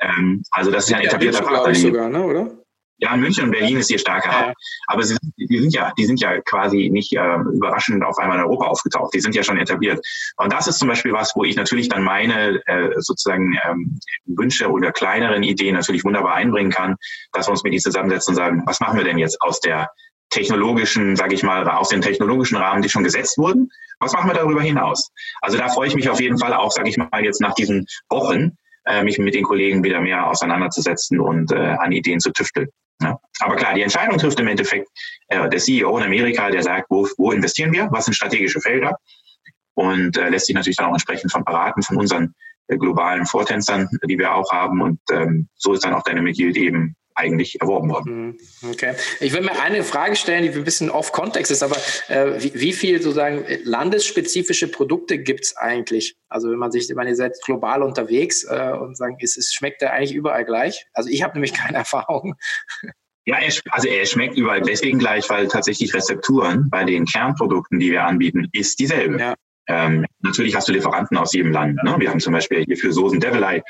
[0.00, 1.74] Ähm, also das ist ja ein etablierter ja, Partner.
[1.74, 2.50] sogar, ne, oder?
[2.98, 4.48] Ja, München und Berlin ist hier starker ja.
[4.48, 4.54] Hub.
[4.86, 8.44] Aber sie, die, sind ja, die sind ja quasi nicht äh, überraschend auf einmal in
[8.44, 9.12] Europa aufgetaucht.
[9.12, 10.04] Die sind ja schon etabliert.
[10.36, 14.70] Und das ist zum Beispiel was, wo ich natürlich dann meine äh, sozusagen ähm, Wünsche
[14.70, 16.94] oder kleineren Ideen natürlich wunderbar einbringen kann,
[17.32, 19.90] dass wir uns mit ihnen zusammensetzen und sagen, was machen wir denn jetzt aus der
[20.30, 23.70] technologischen, sage ich mal, aus den technologischen Rahmen, die schon gesetzt wurden.
[24.00, 25.10] Was machen wir darüber hinaus?
[25.40, 27.86] Also da freue ich mich auf jeden Fall auch, sage ich mal, jetzt nach diesen
[28.08, 28.56] Wochen,
[29.02, 32.68] mich mit den Kollegen wieder mehr auseinanderzusetzen und äh, an Ideen zu tüfteln.
[33.02, 33.18] Ja.
[33.40, 34.88] Aber klar, die Entscheidung trifft im Endeffekt
[35.28, 38.96] äh, der CEO in Amerika, der sagt, wo, wo investieren wir, was sind strategische Felder
[39.74, 42.34] und äh, lässt sich natürlich dann auch entsprechend von beraten von unseren
[42.68, 46.56] äh, globalen Vortänzern, die wir auch haben und ähm, so ist dann auch deine Yield
[46.56, 48.38] eben eigentlich erworben worden.
[48.60, 48.94] Hm, okay.
[49.20, 51.76] Ich will mir eine Frage stellen, die ein bisschen off-Kontext ist, aber
[52.08, 56.16] äh, wie, wie viel sozusagen landesspezifische Produkte gibt es eigentlich?
[56.28, 59.82] Also wenn man sich, wenn ihr seid global unterwegs äh, und sagen, es, es schmeckt
[59.82, 60.86] ja eigentlich überall gleich.
[60.92, 62.34] Also ich habe nämlich keine Erfahrung.
[63.26, 67.90] Ja, er, also er schmeckt überall deswegen gleich, weil tatsächlich Rezepturen bei den Kernprodukten, die
[67.90, 69.18] wir anbieten, ist dieselbe.
[69.18, 69.34] Ja.
[69.66, 71.82] Ähm, natürlich hast du Lieferanten aus jedem Land.
[71.82, 71.96] Ne?
[71.98, 73.62] Wir haben zum Beispiel hier für Soßen Devilei.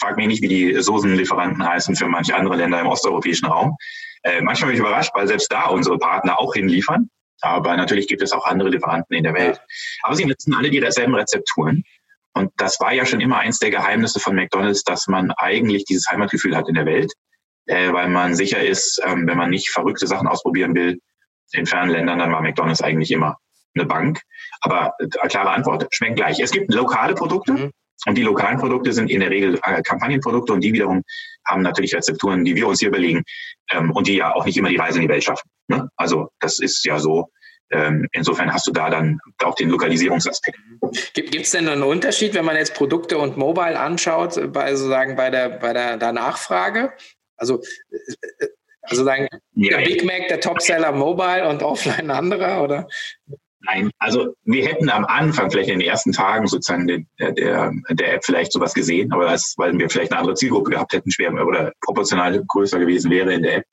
[0.00, 3.76] Frag mich nicht, wie die Soßenlieferanten heißen für manche andere Länder im osteuropäischen Raum.
[4.22, 7.10] Äh, manchmal bin ich überrascht, weil selbst da unsere Partner auch hinliefern.
[7.40, 9.60] Aber natürlich gibt es auch andere Lieferanten in der Welt.
[10.02, 11.82] Aber sie nutzen alle dieselben Rezepturen.
[12.34, 16.06] Und das war ja schon immer eins der Geheimnisse von McDonald's, dass man eigentlich dieses
[16.08, 17.12] Heimatgefühl hat in der Welt,
[17.66, 21.00] äh, weil man sicher ist, ähm, wenn man nicht verrückte Sachen ausprobieren will,
[21.52, 23.36] in fernen Ländern, dann war McDonald's eigentlich immer
[23.74, 24.20] eine Bank.
[24.60, 26.40] Aber äh, klare Antwort, schmeckt gleich.
[26.40, 27.52] Es gibt lokale Produkte.
[27.52, 27.70] Mhm.
[28.06, 31.02] Und die lokalen Produkte sind in der Regel äh, Kampagnenprodukte und die wiederum
[31.46, 33.22] haben natürlich Rezepturen, die wir uns hier überlegen
[33.70, 35.50] ähm, und die ja auch nicht immer die Reise in die Welt schaffen.
[35.68, 35.88] Ne?
[35.96, 37.28] Also das ist ja so.
[37.72, 40.58] Ähm, insofern hast du da dann auch den Lokalisierungsaspekt.
[41.12, 45.30] Gibt es denn einen Unterschied, wenn man jetzt Produkte und Mobile anschaut, bei sozusagen bei
[45.30, 46.92] der, bei der, der Nachfrage?
[47.36, 48.46] Also äh,
[48.82, 52.88] also sagen, ja, der Big Mac, der Topseller Mobile und Offline ein anderer, oder?
[53.62, 58.14] Nein, also wir hätten am Anfang, vielleicht in den ersten Tagen sozusagen der, der, der
[58.14, 61.32] App vielleicht sowas gesehen, aber das, weil wir vielleicht eine andere Zielgruppe gehabt hätten, schwer
[61.34, 63.64] oder proportional größer gewesen wäre in der App.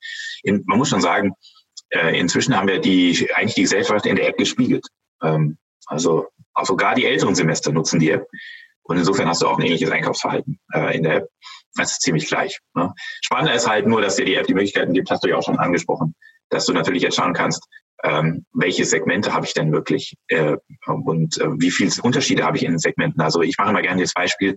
[0.43, 1.31] In, man muss schon sagen,
[1.89, 4.85] äh, inzwischen haben wir die eigentlich die Gesellschaft in der App gespiegelt.
[5.23, 8.27] Ähm, also auch sogar die älteren Semester nutzen die App.
[8.83, 11.29] Und insofern hast du auch ein ähnliches Einkaufsverhalten äh, in der App.
[11.75, 12.59] Das ist ziemlich gleich.
[12.73, 12.93] Ne?
[13.21, 15.43] Spannend ist halt nur, dass dir die App die Möglichkeiten gibt, hast du ja auch
[15.43, 16.15] schon angesprochen,
[16.49, 17.65] dass du natürlich jetzt schauen kannst,
[18.03, 22.63] ähm, welche Segmente habe ich denn wirklich äh, und äh, wie viele Unterschiede habe ich
[22.63, 23.21] in den Segmenten.
[23.21, 24.55] Also ich mache mal gerne das Beispiel.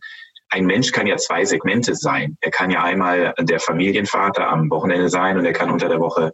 [0.50, 2.36] Ein Mensch kann ja zwei Segmente sein.
[2.40, 6.32] Er kann ja einmal der Familienvater am Wochenende sein und er kann unter der Woche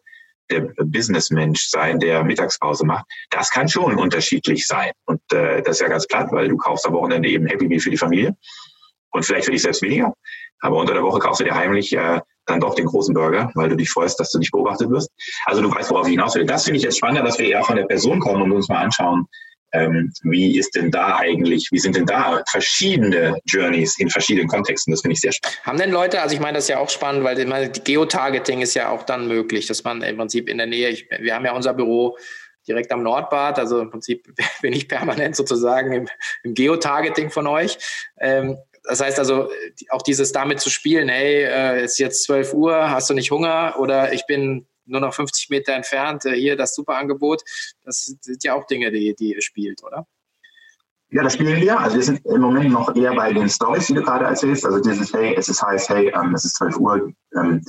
[0.50, 3.04] der Businessmensch sein, der Mittagspause macht.
[3.30, 4.92] Das kann schon unterschiedlich sein.
[5.04, 7.80] Und äh, das ist ja ganz platt, weil du kaufst am Wochenende eben Happy Meal
[7.80, 8.36] für die Familie
[9.16, 10.12] und vielleicht für dich selbst weniger.
[10.60, 13.68] Aber unter der Woche kaufst du dir heimlich äh, dann doch den großen Burger, weil
[13.68, 15.10] du dich freust, dass du nicht beobachtet wirst.
[15.44, 16.46] Also du weißt, worauf ich hinaus will.
[16.46, 18.84] Das finde ich jetzt spannender, dass wir eher von der Person kommen und uns mal
[18.84, 19.26] anschauen,
[19.72, 24.92] ähm, wie ist denn da eigentlich, wie sind denn da verschiedene Journeys in verschiedenen Kontexten?
[24.92, 25.60] Das finde ich sehr spannend.
[25.64, 28.74] Haben denn Leute, also ich meine, das ist ja auch spannend, weil die Geotargeting ist
[28.74, 31.52] ja auch dann möglich, dass man im Prinzip in der Nähe, ich, wir haben ja
[31.52, 32.16] unser Büro
[32.66, 33.58] direkt am Nordbad.
[33.58, 36.08] Also im Prinzip bin ich permanent sozusagen im,
[36.42, 37.78] im Geotargeting von euch.
[38.20, 39.50] Ähm, das heißt also,
[39.90, 43.74] auch dieses damit zu spielen, hey, äh, ist jetzt 12 Uhr, hast du nicht Hunger?
[43.78, 47.42] Oder ich bin nur noch 50 Meter entfernt, äh, hier das super Angebot.
[47.84, 50.06] Das sind ja auch Dinge, die, die ihr spielt, oder?
[51.10, 51.78] Ja, das spielen wir.
[51.78, 54.64] Also wir sind im Moment noch eher bei den Stories, die du gerade erzählst.
[54.64, 57.12] Also dieses, hey, es ist heiß, hey, ähm, es ist 12 Uhr.
[57.36, 57.64] Ähm,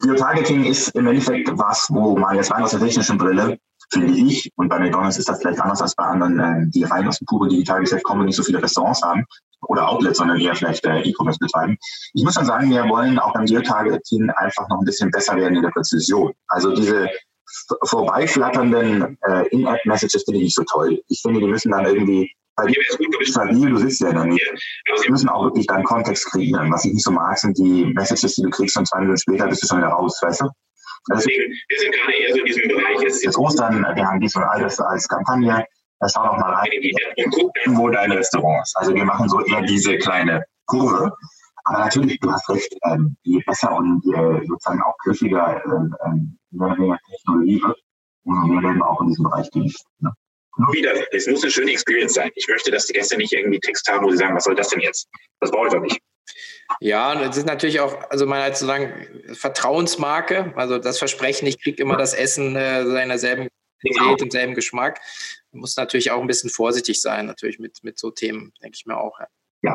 [0.00, 3.58] Geotargeting ist im Endeffekt was, wo man jetzt rein aus der technischen Brille,
[3.90, 7.08] finde ich, und bei McDonalds ist das vielleicht anders als bei anderen, äh, die rein
[7.08, 9.24] aus dem pure Digitalgeschäft kommen und nicht so viele Restaurants haben
[9.62, 11.76] oder Outlets, sondern eher vielleicht äh, E-Commerce betreiben.
[12.14, 15.56] Ich muss schon sagen, wir wollen auch beim Geotargeting einfach noch ein bisschen besser werden
[15.56, 16.32] in der Präzision.
[16.48, 17.08] Also diese
[17.84, 21.00] vorbeiflatternden äh, In-App-Messages finde ich nicht so toll.
[21.08, 22.80] Ich finde, die müssen dann irgendwie weil dir
[23.20, 24.54] ist stabil, du sitzt ja in der Nähe.
[25.02, 26.72] Wir müssen auch wirklich deinen Kontext kreieren.
[26.72, 29.46] Was ich nicht so mag, sind die Messages, die du kriegst und zwei Minuten später
[29.46, 30.48] bist du schon wieder raus, weißt du?
[31.12, 33.00] Deswegen, wir sind gerade eher so in diesem Bereich.
[33.02, 35.64] Jetzt, jetzt Ostern, wir haben dies und alles als Kampagne.
[35.98, 36.70] Da schau doch mal rein,
[37.68, 38.76] wo dein Restaurant ist.
[38.76, 41.12] Also wir machen so eher diese kleine Kurve.
[41.64, 46.38] Aber natürlich, du hast recht, ähm, je besser und je sozusagen auch griffiger ähm, ähm,
[46.52, 47.78] Technologie wird,
[48.24, 49.72] umso mehr werden wir auch in diesem Bereich gehen.
[49.98, 50.12] Ne?
[50.58, 52.30] Nur wieder, es muss eine schöne Experience sein.
[52.34, 54.68] Ich möchte, dass die Gäste nicht irgendwie Text haben, wo sie sagen, was soll das
[54.68, 55.08] denn jetzt?
[55.40, 56.00] Das brauche ich doch nicht.
[56.80, 61.62] Ja, und es ist natürlich auch, also man hat sozusagen Vertrauensmarke, also das Versprechen, ich
[61.62, 63.48] kriege immer das Essen äh, seiner selben
[63.80, 65.00] Qualität und selben Geschmack.
[65.56, 68.96] Muss natürlich auch ein bisschen vorsichtig sein, natürlich mit, mit so Themen, denke ich mir
[68.96, 69.18] auch.
[69.62, 69.74] Ja.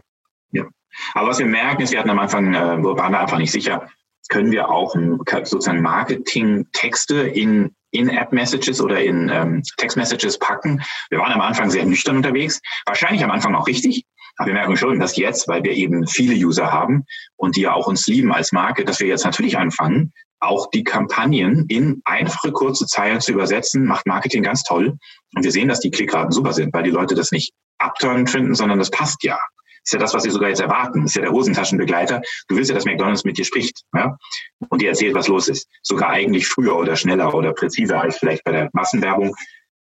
[0.52, 0.66] ja,
[1.14, 3.90] Aber was wir merken, ist, wir hatten am Anfang, äh, waren wir einfach nicht sicher,
[4.30, 10.82] können wir auch sozusagen Marketing-Texte in in-App-Messages oder in ähm, Text-Messages packen.
[11.10, 14.06] Wir waren am Anfang sehr nüchtern unterwegs, wahrscheinlich am Anfang auch richtig,
[14.38, 17.74] aber wir merken schon, dass jetzt, weil wir eben viele User haben und die ja
[17.74, 22.52] auch uns lieben als Marke, dass wir jetzt natürlich anfangen, auch die Kampagnen in einfache,
[22.52, 24.98] kurze Zeilen zu übersetzen, macht Marketing ganz toll.
[25.36, 28.56] Und wir sehen, dass die Klickraten super sind, weil die Leute das nicht abturnen finden,
[28.56, 29.40] sondern das passt ja
[29.84, 31.06] ist ja das, was sie sogar jetzt erwarten.
[31.06, 32.22] ist ja der Hosentaschenbegleiter.
[32.48, 34.18] Du willst ja, dass McDonalds mit dir spricht ja?
[34.70, 35.68] und dir erzählt, was los ist.
[35.82, 39.36] Sogar eigentlich früher oder schneller oder präziser als vielleicht bei der Massenwerbung,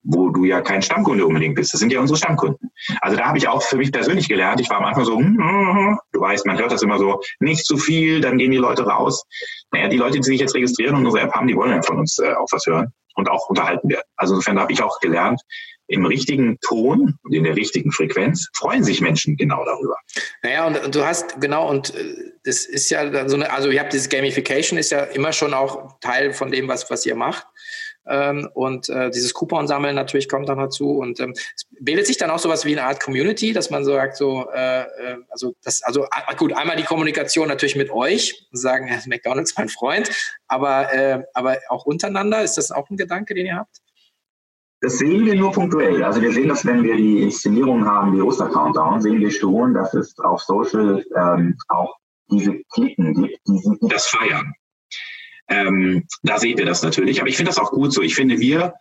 [0.06, 1.72] wo du ja kein Stammkunde unbedingt bist.
[1.72, 2.70] Das sind ja unsere Stammkunden.
[3.00, 4.60] Also da habe ich auch für mich persönlich gelernt.
[4.60, 5.98] Ich war am Anfang so, hm, hm, hm.
[6.12, 9.24] du weißt, man hört das immer so, nicht zu viel, dann gehen die Leute raus.
[9.72, 11.98] Naja, die Leute, die sich jetzt registrieren und unsere App haben, die wollen ja von
[11.98, 14.04] uns äh, auch was hören und auch unterhalten werden.
[14.16, 15.40] Also insofern habe ich auch gelernt,
[15.88, 19.96] im richtigen Ton und in der richtigen Frequenz freuen sich Menschen genau darüber.
[20.42, 23.80] Naja, und, und du hast, genau, und äh, das ist ja so eine, also ihr
[23.80, 27.46] habt dieses Gamification ist ja immer schon auch Teil von dem, was, was ihr macht.
[28.08, 30.98] Ähm, und äh, dieses Coupon-Sammeln natürlich kommt dann dazu.
[30.98, 34.16] Und ähm, es bildet sich dann auch sowas wie eine Art Community, dass man sagt,
[34.16, 39.54] so, äh, äh also das, also gut, einmal die Kommunikation natürlich mit euch, sagen, McDonalds
[39.56, 40.10] mein Freund,
[40.46, 43.80] aber, äh, aber auch untereinander, ist das auch ein Gedanke, den ihr habt?
[44.80, 46.04] Das sehen wir nur punktuell.
[46.04, 49.94] Also wir sehen das, wenn wir die Inszenierung haben, die Oster-Countdown, sehen wir schon, dass
[49.94, 51.96] es auf Social ähm, auch
[52.30, 53.38] diese Klicken gibt.
[53.48, 54.52] Die das Feiern.
[55.48, 57.20] Ähm, da sehen wir das natürlich.
[57.20, 58.02] Aber ich finde das auch gut so.
[58.02, 58.74] Ich finde, wir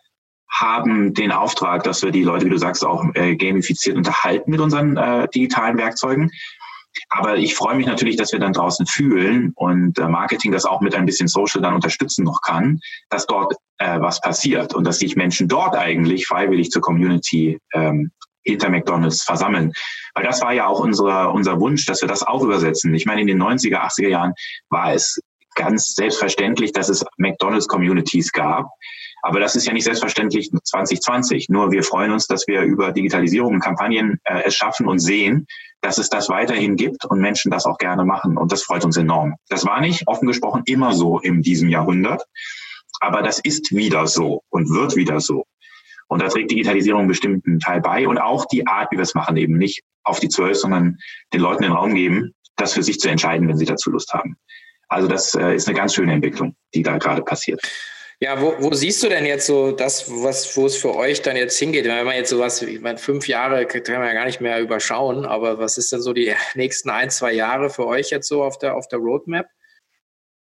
[0.48, 4.60] haben den Auftrag, dass wir die Leute, wie du sagst, auch äh, gamifiziert unterhalten mit
[4.60, 6.30] unseren äh, digitalen Werkzeugen.
[7.10, 10.80] Aber ich freue mich natürlich, dass wir dann draußen fühlen und äh, Marketing das auch
[10.80, 14.98] mit ein bisschen Social dann unterstützen noch kann, dass dort äh, was passiert und dass
[14.98, 19.72] sich Menschen dort eigentlich freiwillig zur Community ähm, hinter McDonalds versammeln.
[20.14, 22.94] Weil das war ja auch unser, unser Wunsch, dass wir das auch übersetzen.
[22.94, 24.32] Ich meine, in den 90er, 80er Jahren
[24.70, 25.20] war es
[25.56, 28.70] ganz selbstverständlich, dass es McDonalds-Communities gab.
[29.22, 31.48] Aber das ist ja nicht selbstverständlich 2020.
[31.48, 35.46] Nur wir freuen uns, dass wir über Digitalisierung und Kampagnen äh, es schaffen und sehen,
[35.80, 38.38] dass es das weiterhin gibt und Menschen das auch gerne machen.
[38.38, 39.34] Und das freut uns enorm.
[39.48, 42.22] Das war nicht, offen gesprochen, immer so in diesem Jahrhundert.
[43.00, 45.44] Aber das ist wieder so und wird wieder so.
[46.08, 49.14] Und da trägt Digitalisierung einen bestimmten Teil bei und auch die Art, wie wir es
[49.14, 50.98] machen, eben nicht auf die zwölf, sondern
[51.32, 54.36] den Leuten den Raum geben, das für sich zu entscheiden, wenn sie dazu Lust haben.
[54.88, 57.60] Also das äh, ist eine ganz schöne Entwicklung, die da gerade passiert.
[58.18, 61.36] Ja, wo, wo siehst du denn jetzt so das, was, wo es für euch dann
[61.36, 61.84] jetzt hingeht?
[61.84, 65.26] Wenn man jetzt sowas, ich meine, fünf Jahre kann man ja gar nicht mehr überschauen,
[65.26, 68.58] aber was ist denn so die nächsten ein, zwei Jahre für euch jetzt so auf
[68.58, 69.46] der, auf der Roadmap?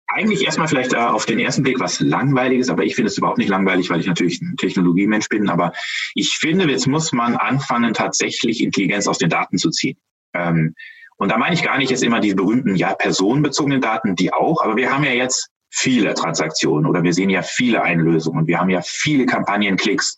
[0.08, 3.38] Eigentlich erstmal vielleicht äh, auf den ersten Blick was Langweiliges, aber ich finde es überhaupt
[3.38, 5.50] nicht langweilig, weil ich natürlich ein Technologiemensch bin.
[5.50, 5.74] Aber
[6.16, 9.98] ich finde, jetzt muss man anfangen, tatsächlich Intelligenz aus den Daten zu ziehen.
[10.34, 10.74] Ähm,
[11.20, 14.64] und da meine ich gar nicht jetzt immer die berühmten, ja, personenbezogenen Daten, die auch,
[14.64, 18.60] aber wir haben ja jetzt viele Transaktionen oder wir sehen ja viele Einlösungen und wir
[18.60, 20.16] haben ja viele Kampagnenklicks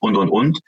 [0.00, 0.58] und, und, und.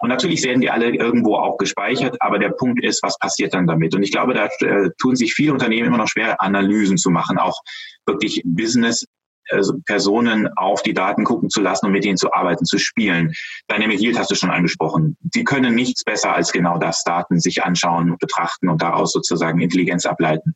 [0.00, 3.66] Und natürlich werden die alle irgendwo auch gespeichert, aber der Punkt ist, was passiert dann
[3.66, 3.94] damit?
[3.94, 7.38] Und ich glaube, da äh, tun sich viele Unternehmen immer noch schwer, Analysen zu machen,
[7.38, 7.60] auch
[8.06, 9.06] wirklich Business
[9.50, 13.32] also Personen auf die Daten gucken zu lassen und mit ihnen zu arbeiten, zu spielen.
[13.70, 15.16] Dynamic Yield hast du schon angesprochen.
[15.32, 20.06] Sie können nichts besser als genau das, Daten sich anschauen, betrachten und daraus sozusagen Intelligenz
[20.06, 20.54] ableiten.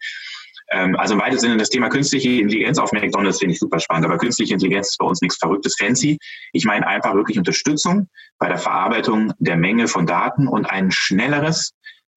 [0.71, 4.07] Ähm, also im weitesten Sinne das Thema künstliche Intelligenz auf McDonalds finde ich super spannend,
[4.07, 6.19] aber künstliche Intelligenz ist bei uns nichts Verrücktes, fancy.
[6.53, 11.73] Ich meine einfach wirklich Unterstützung bei der Verarbeitung der Menge von Daten und ein schnelleres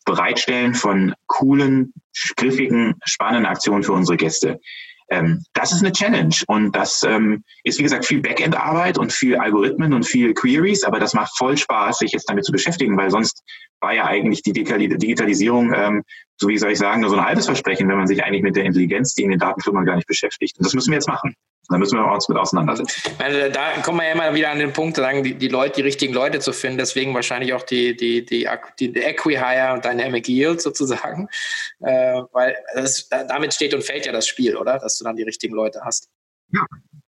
[0.05, 1.93] Bereitstellen von coolen,
[2.35, 4.59] griffigen, spannenden Aktionen für unsere Gäste.
[5.13, 9.37] Ähm, das ist eine Challenge und das ähm, ist, wie gesagt, viel Backend-Arbeit und viel
[9.37, 13.11] Algorithmen und viel Queries, aber das macht voll Spaß, sich jetzt damit zu beschäftigen, weil
[13.11, 13.43] sonst
[13.79, 16.03] war ja eigentlich die Digitalisierung, ähm,
[16.37, 18.55] so wie soll ich sagen, nur so ein halbes Versprechen, wenn man sich eigentlich mit
[18.55, 20.57] der Intelligenz, die in den Datenfirmen gar nicht beschäftigt.
[20.57, 21.35] Und das müssen wir jetzt machen.
[21.69, 23.13] Da müssen wir uns mit auseinandersetzen.
[23.19, 25.81] Also da kommen wir ja immer wieder an den Punkt, sagen, die, die Leute, die
[25.81, 26.77] richtigen Leute zu finden.
[26.77, 28.47] Deswegen wahrscheinlich auch die, die, die,
[28.79, 31.29] die, Equihire und Dynamic Yield sozusagen.
[31.79, 34.77] Äh, weil das, damit steht und fällt ja das Spiel, oder?
[34.77, 36.09] Dass du dann die richtigen Leute hast.
[36.51, 36.65] Ja,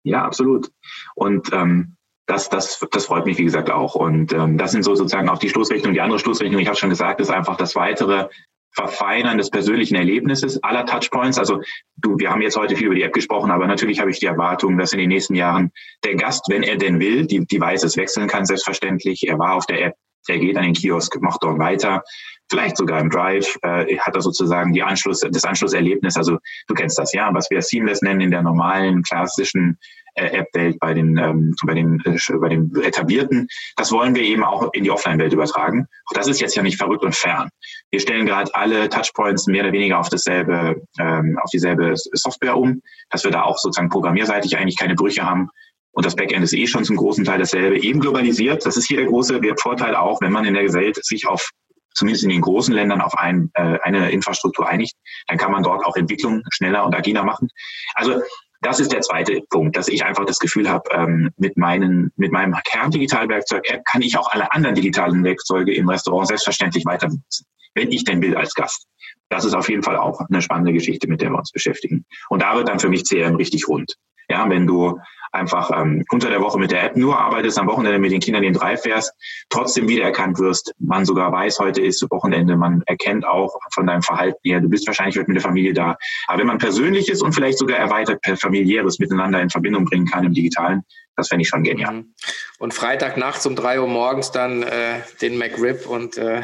[0.03, 0.71] ja absolut.
[1.15, 3.95] Und ähm, das, das, das freut mich, wie gesagt, auch.
[3.95, 5.95] Und ähm, das sind so sozusagen auch die Stoßrichtungen.
[5.95, 8.29] Die andere Stoßrichtung, ich habe schon gesagt, ist einfach das weitere
[8.73, 11.39] Verfeinern des persönlichen Erlebnisses aller Touchpoints.
[11.39, 11.61] Also
[11.97, 14.27] du, wir haben jetzt heute viel über die App gesprochen, aber natürlich habe ich die
[14.27, 15.73] Erwartung, dass in den nächsten Jahren
[16.05, 19.27] der Gast, wenn er denn will, die Devices wechseln kann, selbstverständlich.
[19.27, 19.95] Er war auf der App,
[20.29, 22.03] er geht an den Kiosk, macht dort weiter.
[22.51, 26.17] Vielleicht sogar im Drive äh, hat er sozusagen die Anschluss, das Anschlusserlebnis.
[26.17, 29.79] Also du kennst das ja, was wir Seamless nennen in der normalen klassischen
[30.15, 33.47] äh, App-Welt, bei den, ähm, bei, den, äh, bei den etablierten.
[33.77, 35.87] Das wollen wir eben auch in die Offline-Welt übertragen.
[36.07, 37.51] Auch das ist jetzt ja nicht verrückt und fern.
[37.91, 42.83] Wir stellen gerade alle Touchpoints mehr oder weniger auf dasselbe, ähm, auf dieselbe Software um,
[43.11, 45.49] dass wir da auch sozusagen programmierseitig eigentlich keine Brüche haben.
[45.93, 48.65] Und das Backend ist eh schon zum großen Teil dasselbe, eben globalisiert.
[48.65, 51.51] Das ist hier der große Vorteil auch, wenn man in der Welt sich auf
[51.95, 55.85] zumindest in den großen Ländern auf ein, äh, eine Infrastruktur einigt, dann kann man dort
[55.85, 57.49] auch Entwicklung schneller und agiler machen.
[57.95, 58.21] Also
[58.63, 62.31] das ist der zweite Punkt, dass ich einfach das Gefühl habe, ähm, mit, meinen, mit
[62.31, 67.91] meinem Kerndigitalwerkzeug-App kann ich auch alle anderen digitalen Werkzeuge im Restaurant selbstverständlich weiter benutzen, wenn
[67.91, 68.87] ich denn will als Gast.
[69.31, 72.05] Das ist auf jeden Fall auch eine spannende Geschichte, mit der wir uns beschäftigen.
[72.29, 73.97] Und da wird dann für mich CRM richtig rund.
[74.31, 74.99] Ja, wenn du
[75.33, 78.43] einfach ähm, unter der Woche mit der App nur arbeitest, am Wochenende mit den Kindern
[78.43, 79.13] den Drive fährst,
[79.49, 84.39] trotzdem wiedererkannt wirst, man sogar weiß, heute ist Wochenende, man erkennt auch von deinem Verhalten
[84.45, 85.97] her, du bist wahrscheinlich heute mit der Familie da.
[86.27, 90.33] Aber wenn man Persönliches und vielleicht sogar erweitert familiäres miteinander in Verbindung bringen kann im
[90.33, 90.83] Digitalen,
[91.17, 91.93] das fände ich schon genial.
[91.93, 92.15] Mhm.
[92.59, 96.43] Und Freitag nachts um drei Uhr morgens dann äh, den McRib und äh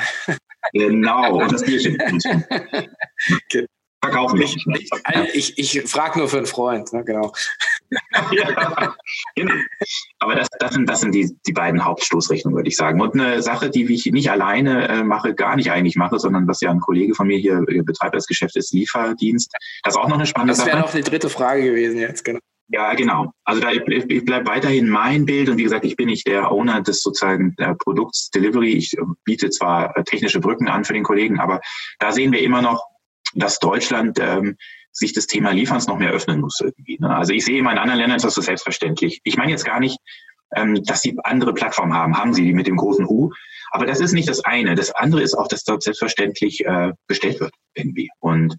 [0.72, 1.96] Genau, und das Bierchen.
[4.02, 4.56] Verkaufen ich,
[5.34, 7.32] ich, ich, ich frage nur für einen Freund, ne, genau.
[8.30, 8.94] ja,
[9.34, 9.54] genau.
[10.18, 13.00] Aber das, das sind, das sind die, die beiden Hauptstoßrichtungen, würde ich sagen.
[13.00, 16.60] Und eine Sache, die ich nicht alleine äh, mache, gar nicht eigentlich mache, sondern was
[16.60, 19.52] ja ein Kollege von mir hier betreibt als Geschäft ist, Lieferdienst.
[19.82, 20.70] Das ist auch noch eine spannende Sache.
[20.70, 22.40] Das wäre noch die dritte Frage gewesen jetzt, genau.
[22.68, 23.32] Ja, genau.
[23.44, 26.50] Also da ich, ich bleibe weiterhin mein Bild und wie gesagt, ich bin nicht der
[26.50, 28.72] Owner des sozusagen der Produkts Delivery.
[28.72, 31.60] Ich biete zwar technische Brücken an für den Kollegen, aber
[32.00, 32.84] da sehen wir immer noch,
[33.34, 34.56] dass Deutschland ähm,
[34.92, 36.98] sich das Thema Lieferns noch mehr öffnen muss irgendwie.
[36.98, 37.14] Ne?
[37.14, 39.20] Also ich sehe immer in anderen Ländern ist das so selbstverständlich.
[39.24, 39.98] Ich meine jetzt gar nicht,
[40.54, 43.32] ähm, dass sie andere Plattformen haben, haben sie die mit dem großen U.
[43.70, 44.74] Aber das ist nicht das eine.
[44.74, 48.08] Das andere ist auch, dass dort selbstverständlich äh, bestellt wird irgendwie.
[48.20, 48.56] Und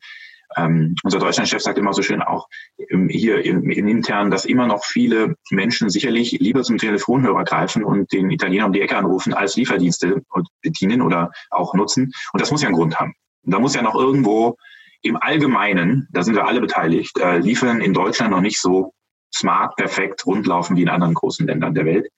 [0.55, 2.47] ähm, unser Deutschlandchef sagt immer so schön auch
[2.89, 7.83] ähm, hier im, im intern, dass immer noch viele Menschen sicherlich lieber zum Telefonhörer greifen
[7.83, 10.21] und den Italiener um die Ecke anrufen, als Lieferdienste
[10.61, 12.11] bedienen oder auch nutzen.
[12.31, 13.13] Und das muss ja einen Grund haben.
[13.47, 14.57] Und da muss ja noch irgendwo
[15.01, 18.93] im Allgemeinen, da sind wir alle beteiligt, äh, liefern in Deutschland noch nicht so
[19.33, 22.09] smart, perfekt, rundlaufen wie in anderen großen Ländern der Welt.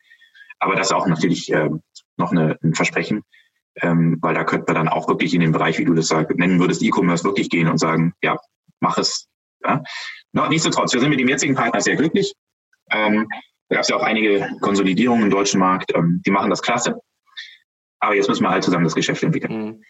[0.57, 1.69] Aber das ist auch natürlich äh,
[2.17, 3.21] noch eine, ein Versprechen,
[3.75, 6.35] ähm, weil da könnte man dann auch wirklich in den Bereich, wie du das sag,
[6.35, 8.35] nennen würdest, E-Commerce wirklich gehen und sagen, ja,
[8.79, 9.27] mach es.
[9.63, 9.83] Ja.
[10.31, 12.33] No, nichtsdestotrotz, wir sind mit dem jetzigen Partner sehr glücklich.
[12.89, 13.27] Ähm,
[13.67, 16.99] da gab es ja auch einige Konsolidierungen im deutschen Markt, ähm, die machen das klasse.
[17.99, 19.53] Aber jetzt müssen wir halt zusammen das Geschäft entwickeln.
[19.53, 19.83] Mhm.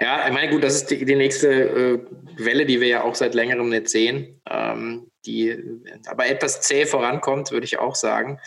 [0.00, 1.98] Ja, ich meine, gut, das ist die, die nächste äh,
[2.36, 5.58] Welle, die wir ja auch seit längerem nicht sehen, ähm, die
[6.06, 8.38] aber etwas zäh vorankommt, würde ich auch sagen.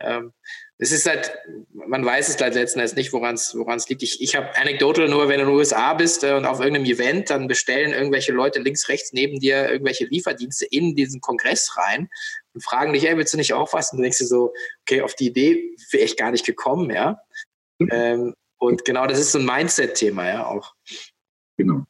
[0.00, 0.32] Ähm,
[0.78, 1.30] es ist halt,
[1.74, 4.02] man weiß es halt letzten Endes nicht, woran es liegt.
[4.02, 6.86] Ich, ich habe anekdotal nur, wenn du in den USA bist äh, und auf irgendeinem
[6.86, 12.08] Event, dann bestellen irgendwelche Leute links, rechts neben dir irgendwelche Lieferdienste in diesen Kongress rein
[12.54, 13.92] und fragen dich, ey, willst du nicht auch was?
[13.92, 17.20] Und du denkst dir so, okay, auf die Idee wäre ich gar nicht gekommen, ja.
[17.78, 17.88] Mhm.
[17.92, 20.74] Ähm, und genau, das ist so ein Mindset-Thema ja auch.
[21.56, 21.84] Genau.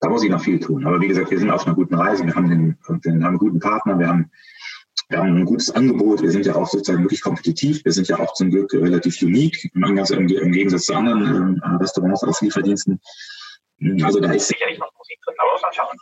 [0.00, 0.84] Da muss ich noch viel tun.
[0.84, 2.26] Aber wie gesagt, wir sind auf einer guten Reise.
[2.26, 3.98] Wir haben, den, wir haben einen guten Partner.
[3.98, 4.30] Wir haben,
[5.08, 6.22] wir haben ein gutes Angebot.
[6.22, 7.84] Wir sind ja auch sozusagen wirklich kompetitiv.
[7.84, 12.24] Wir sind ja auch zum Glück relativ unique im, im Gegensatz zu anderen äh, Restaurants
[12.24, 13.00] aus Lieferdiensten.
[14.02, 15.96] Also da ist sicherlich noch Musik drin, aber mal schauen.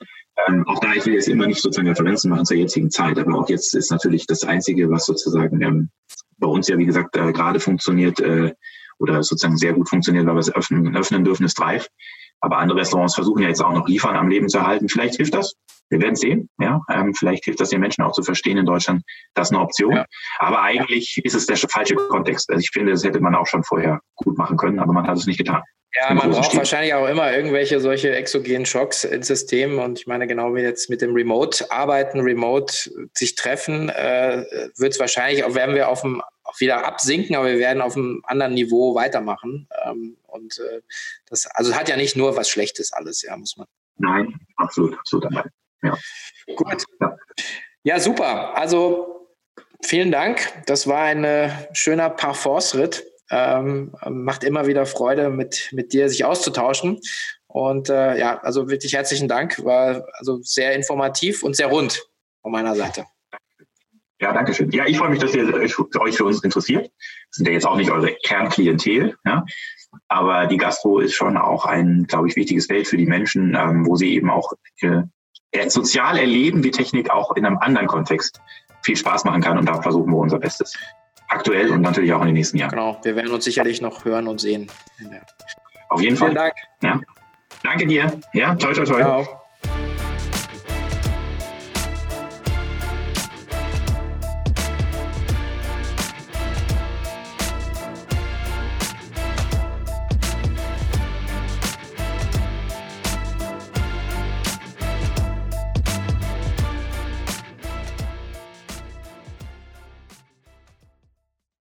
[0.49, 3.39] Ähm, auch da, ich will jetzt immer nicht sozusagen Referenzen machen zur jetzigen Zeit, aber
[3.39, 5.91] auch jetzt ist natürlich das Einzige, was sozusagen ähm,
[6.39, 8.55] bei uns ja, wie gesagt, äh, gerade funktioniert äh,
[8.99, 11.89] oder sozusagen sehr gut funktioniert, weil wir es öffnen, öffnen dürfen, ist Drive.
[12.41, 14.89] Aber andere Restaurants versuchen ja jetzt auch noch Liefern am Leben zu erhalten.
[14.89, 15.55] Vielleicht hilft das.
[15.89, 16.49] Wir werden sehen.
[16.61, 19.03] Ja, ähm, vielleicht hilft das den Menschen auch zu verstehen in Deutschland,
[19.35, 19.95] das ist eine Option.
[19.95, 20.07] Ja.
[20.39, 22.51] Aber eigentlich ist es der falsche Kontext.
[22.51, 25.17] Also ich finde, das hätte man auch schon vorher gut machen können, aber man hat
[25.17, 25.63] es nicht getan.
[25.95, 26.59] Ja, man braucht Stil.
[26.59, 29.79] wahrscheinlich auch immer irgendwelche solche exogenen Schocks ins System.
[29.79, 34.45] Und ich meine, genau wie jetzt mit dem Remote-Arbeiten, Remote sich treffen, äh,
[34.77, 37.97] wird es wahrscheinlich, auch werden wir auf dem auch wieder absinken, aber wir werden auf
[37.97, 39.69] einem anderen Niveau weitermachen.
[39.85, 40.81] Ähm, und äh,
[41.29, 43.67] das, also hat ja nicht nur was Schlechtes alles, ja, muss man.
[43.99, 45.27] Nein, absolut, absolut.
[45.83, 45.97] Ja.
[46.55, 46.85] Gut.
[47.01, 47.17] Ja.
[47.83, 48.57] ja, super.
[48.57, 49.29] Also
[49.83, 50.53] vielen Dank.
[50.67, 53.05] Das war ein äh, schöner Parforce-Ritt.
[53.29, 57.01] Ähm, macht immer wieder Freude, mit, mit dir sich auszutauschen.
[57.49, 59.65] Und äh, ja, also wirklich herzlichen Dank.
[59.65, 62.07] War also sehr informativ und sehr rund
[62.43, 63.07] von meiner Seite.
[64.21, 64.71] Ja, danke schön.
[64.71, 65.75] Ja, ich freue mich, dass ihr euch
[66.17, 66.87] für uns interessiert.
[66.87, 69.45] Das sind ja jetzt auch nicht eure Kernklientel, ja.
[70.09, 73.87] Aber die Gastro ist schon auch ein, glaube ich, wichtiges Feld für die Menschen, ähm,
[73.87, 75.03] wo sie eben auch äh,
[75.69, 78.41] sozial erleben, wie Technik auch in einem anderen Kontext
[78.83, 79.59] viel Spaß machen kann.
[79.59, 80.75] Und da versuchen wir unser Bestes
[81.29, 82.71] aktuell und natürlich auch in den nächsten Jahren.
[82.71, 84.71] Genau, wir werden uns sicherlich noch hören und sehen.
[85.89, 86.29] Auf jeden Fall.
[86.29, 86.55] Vielen Dank.
[86.83, 87.01] Ja.
[87.63, 88.21] Danke dir.
[88.33, 89.01] Ja, toi, toi, toi.
[89.01, 89.46] Ciao.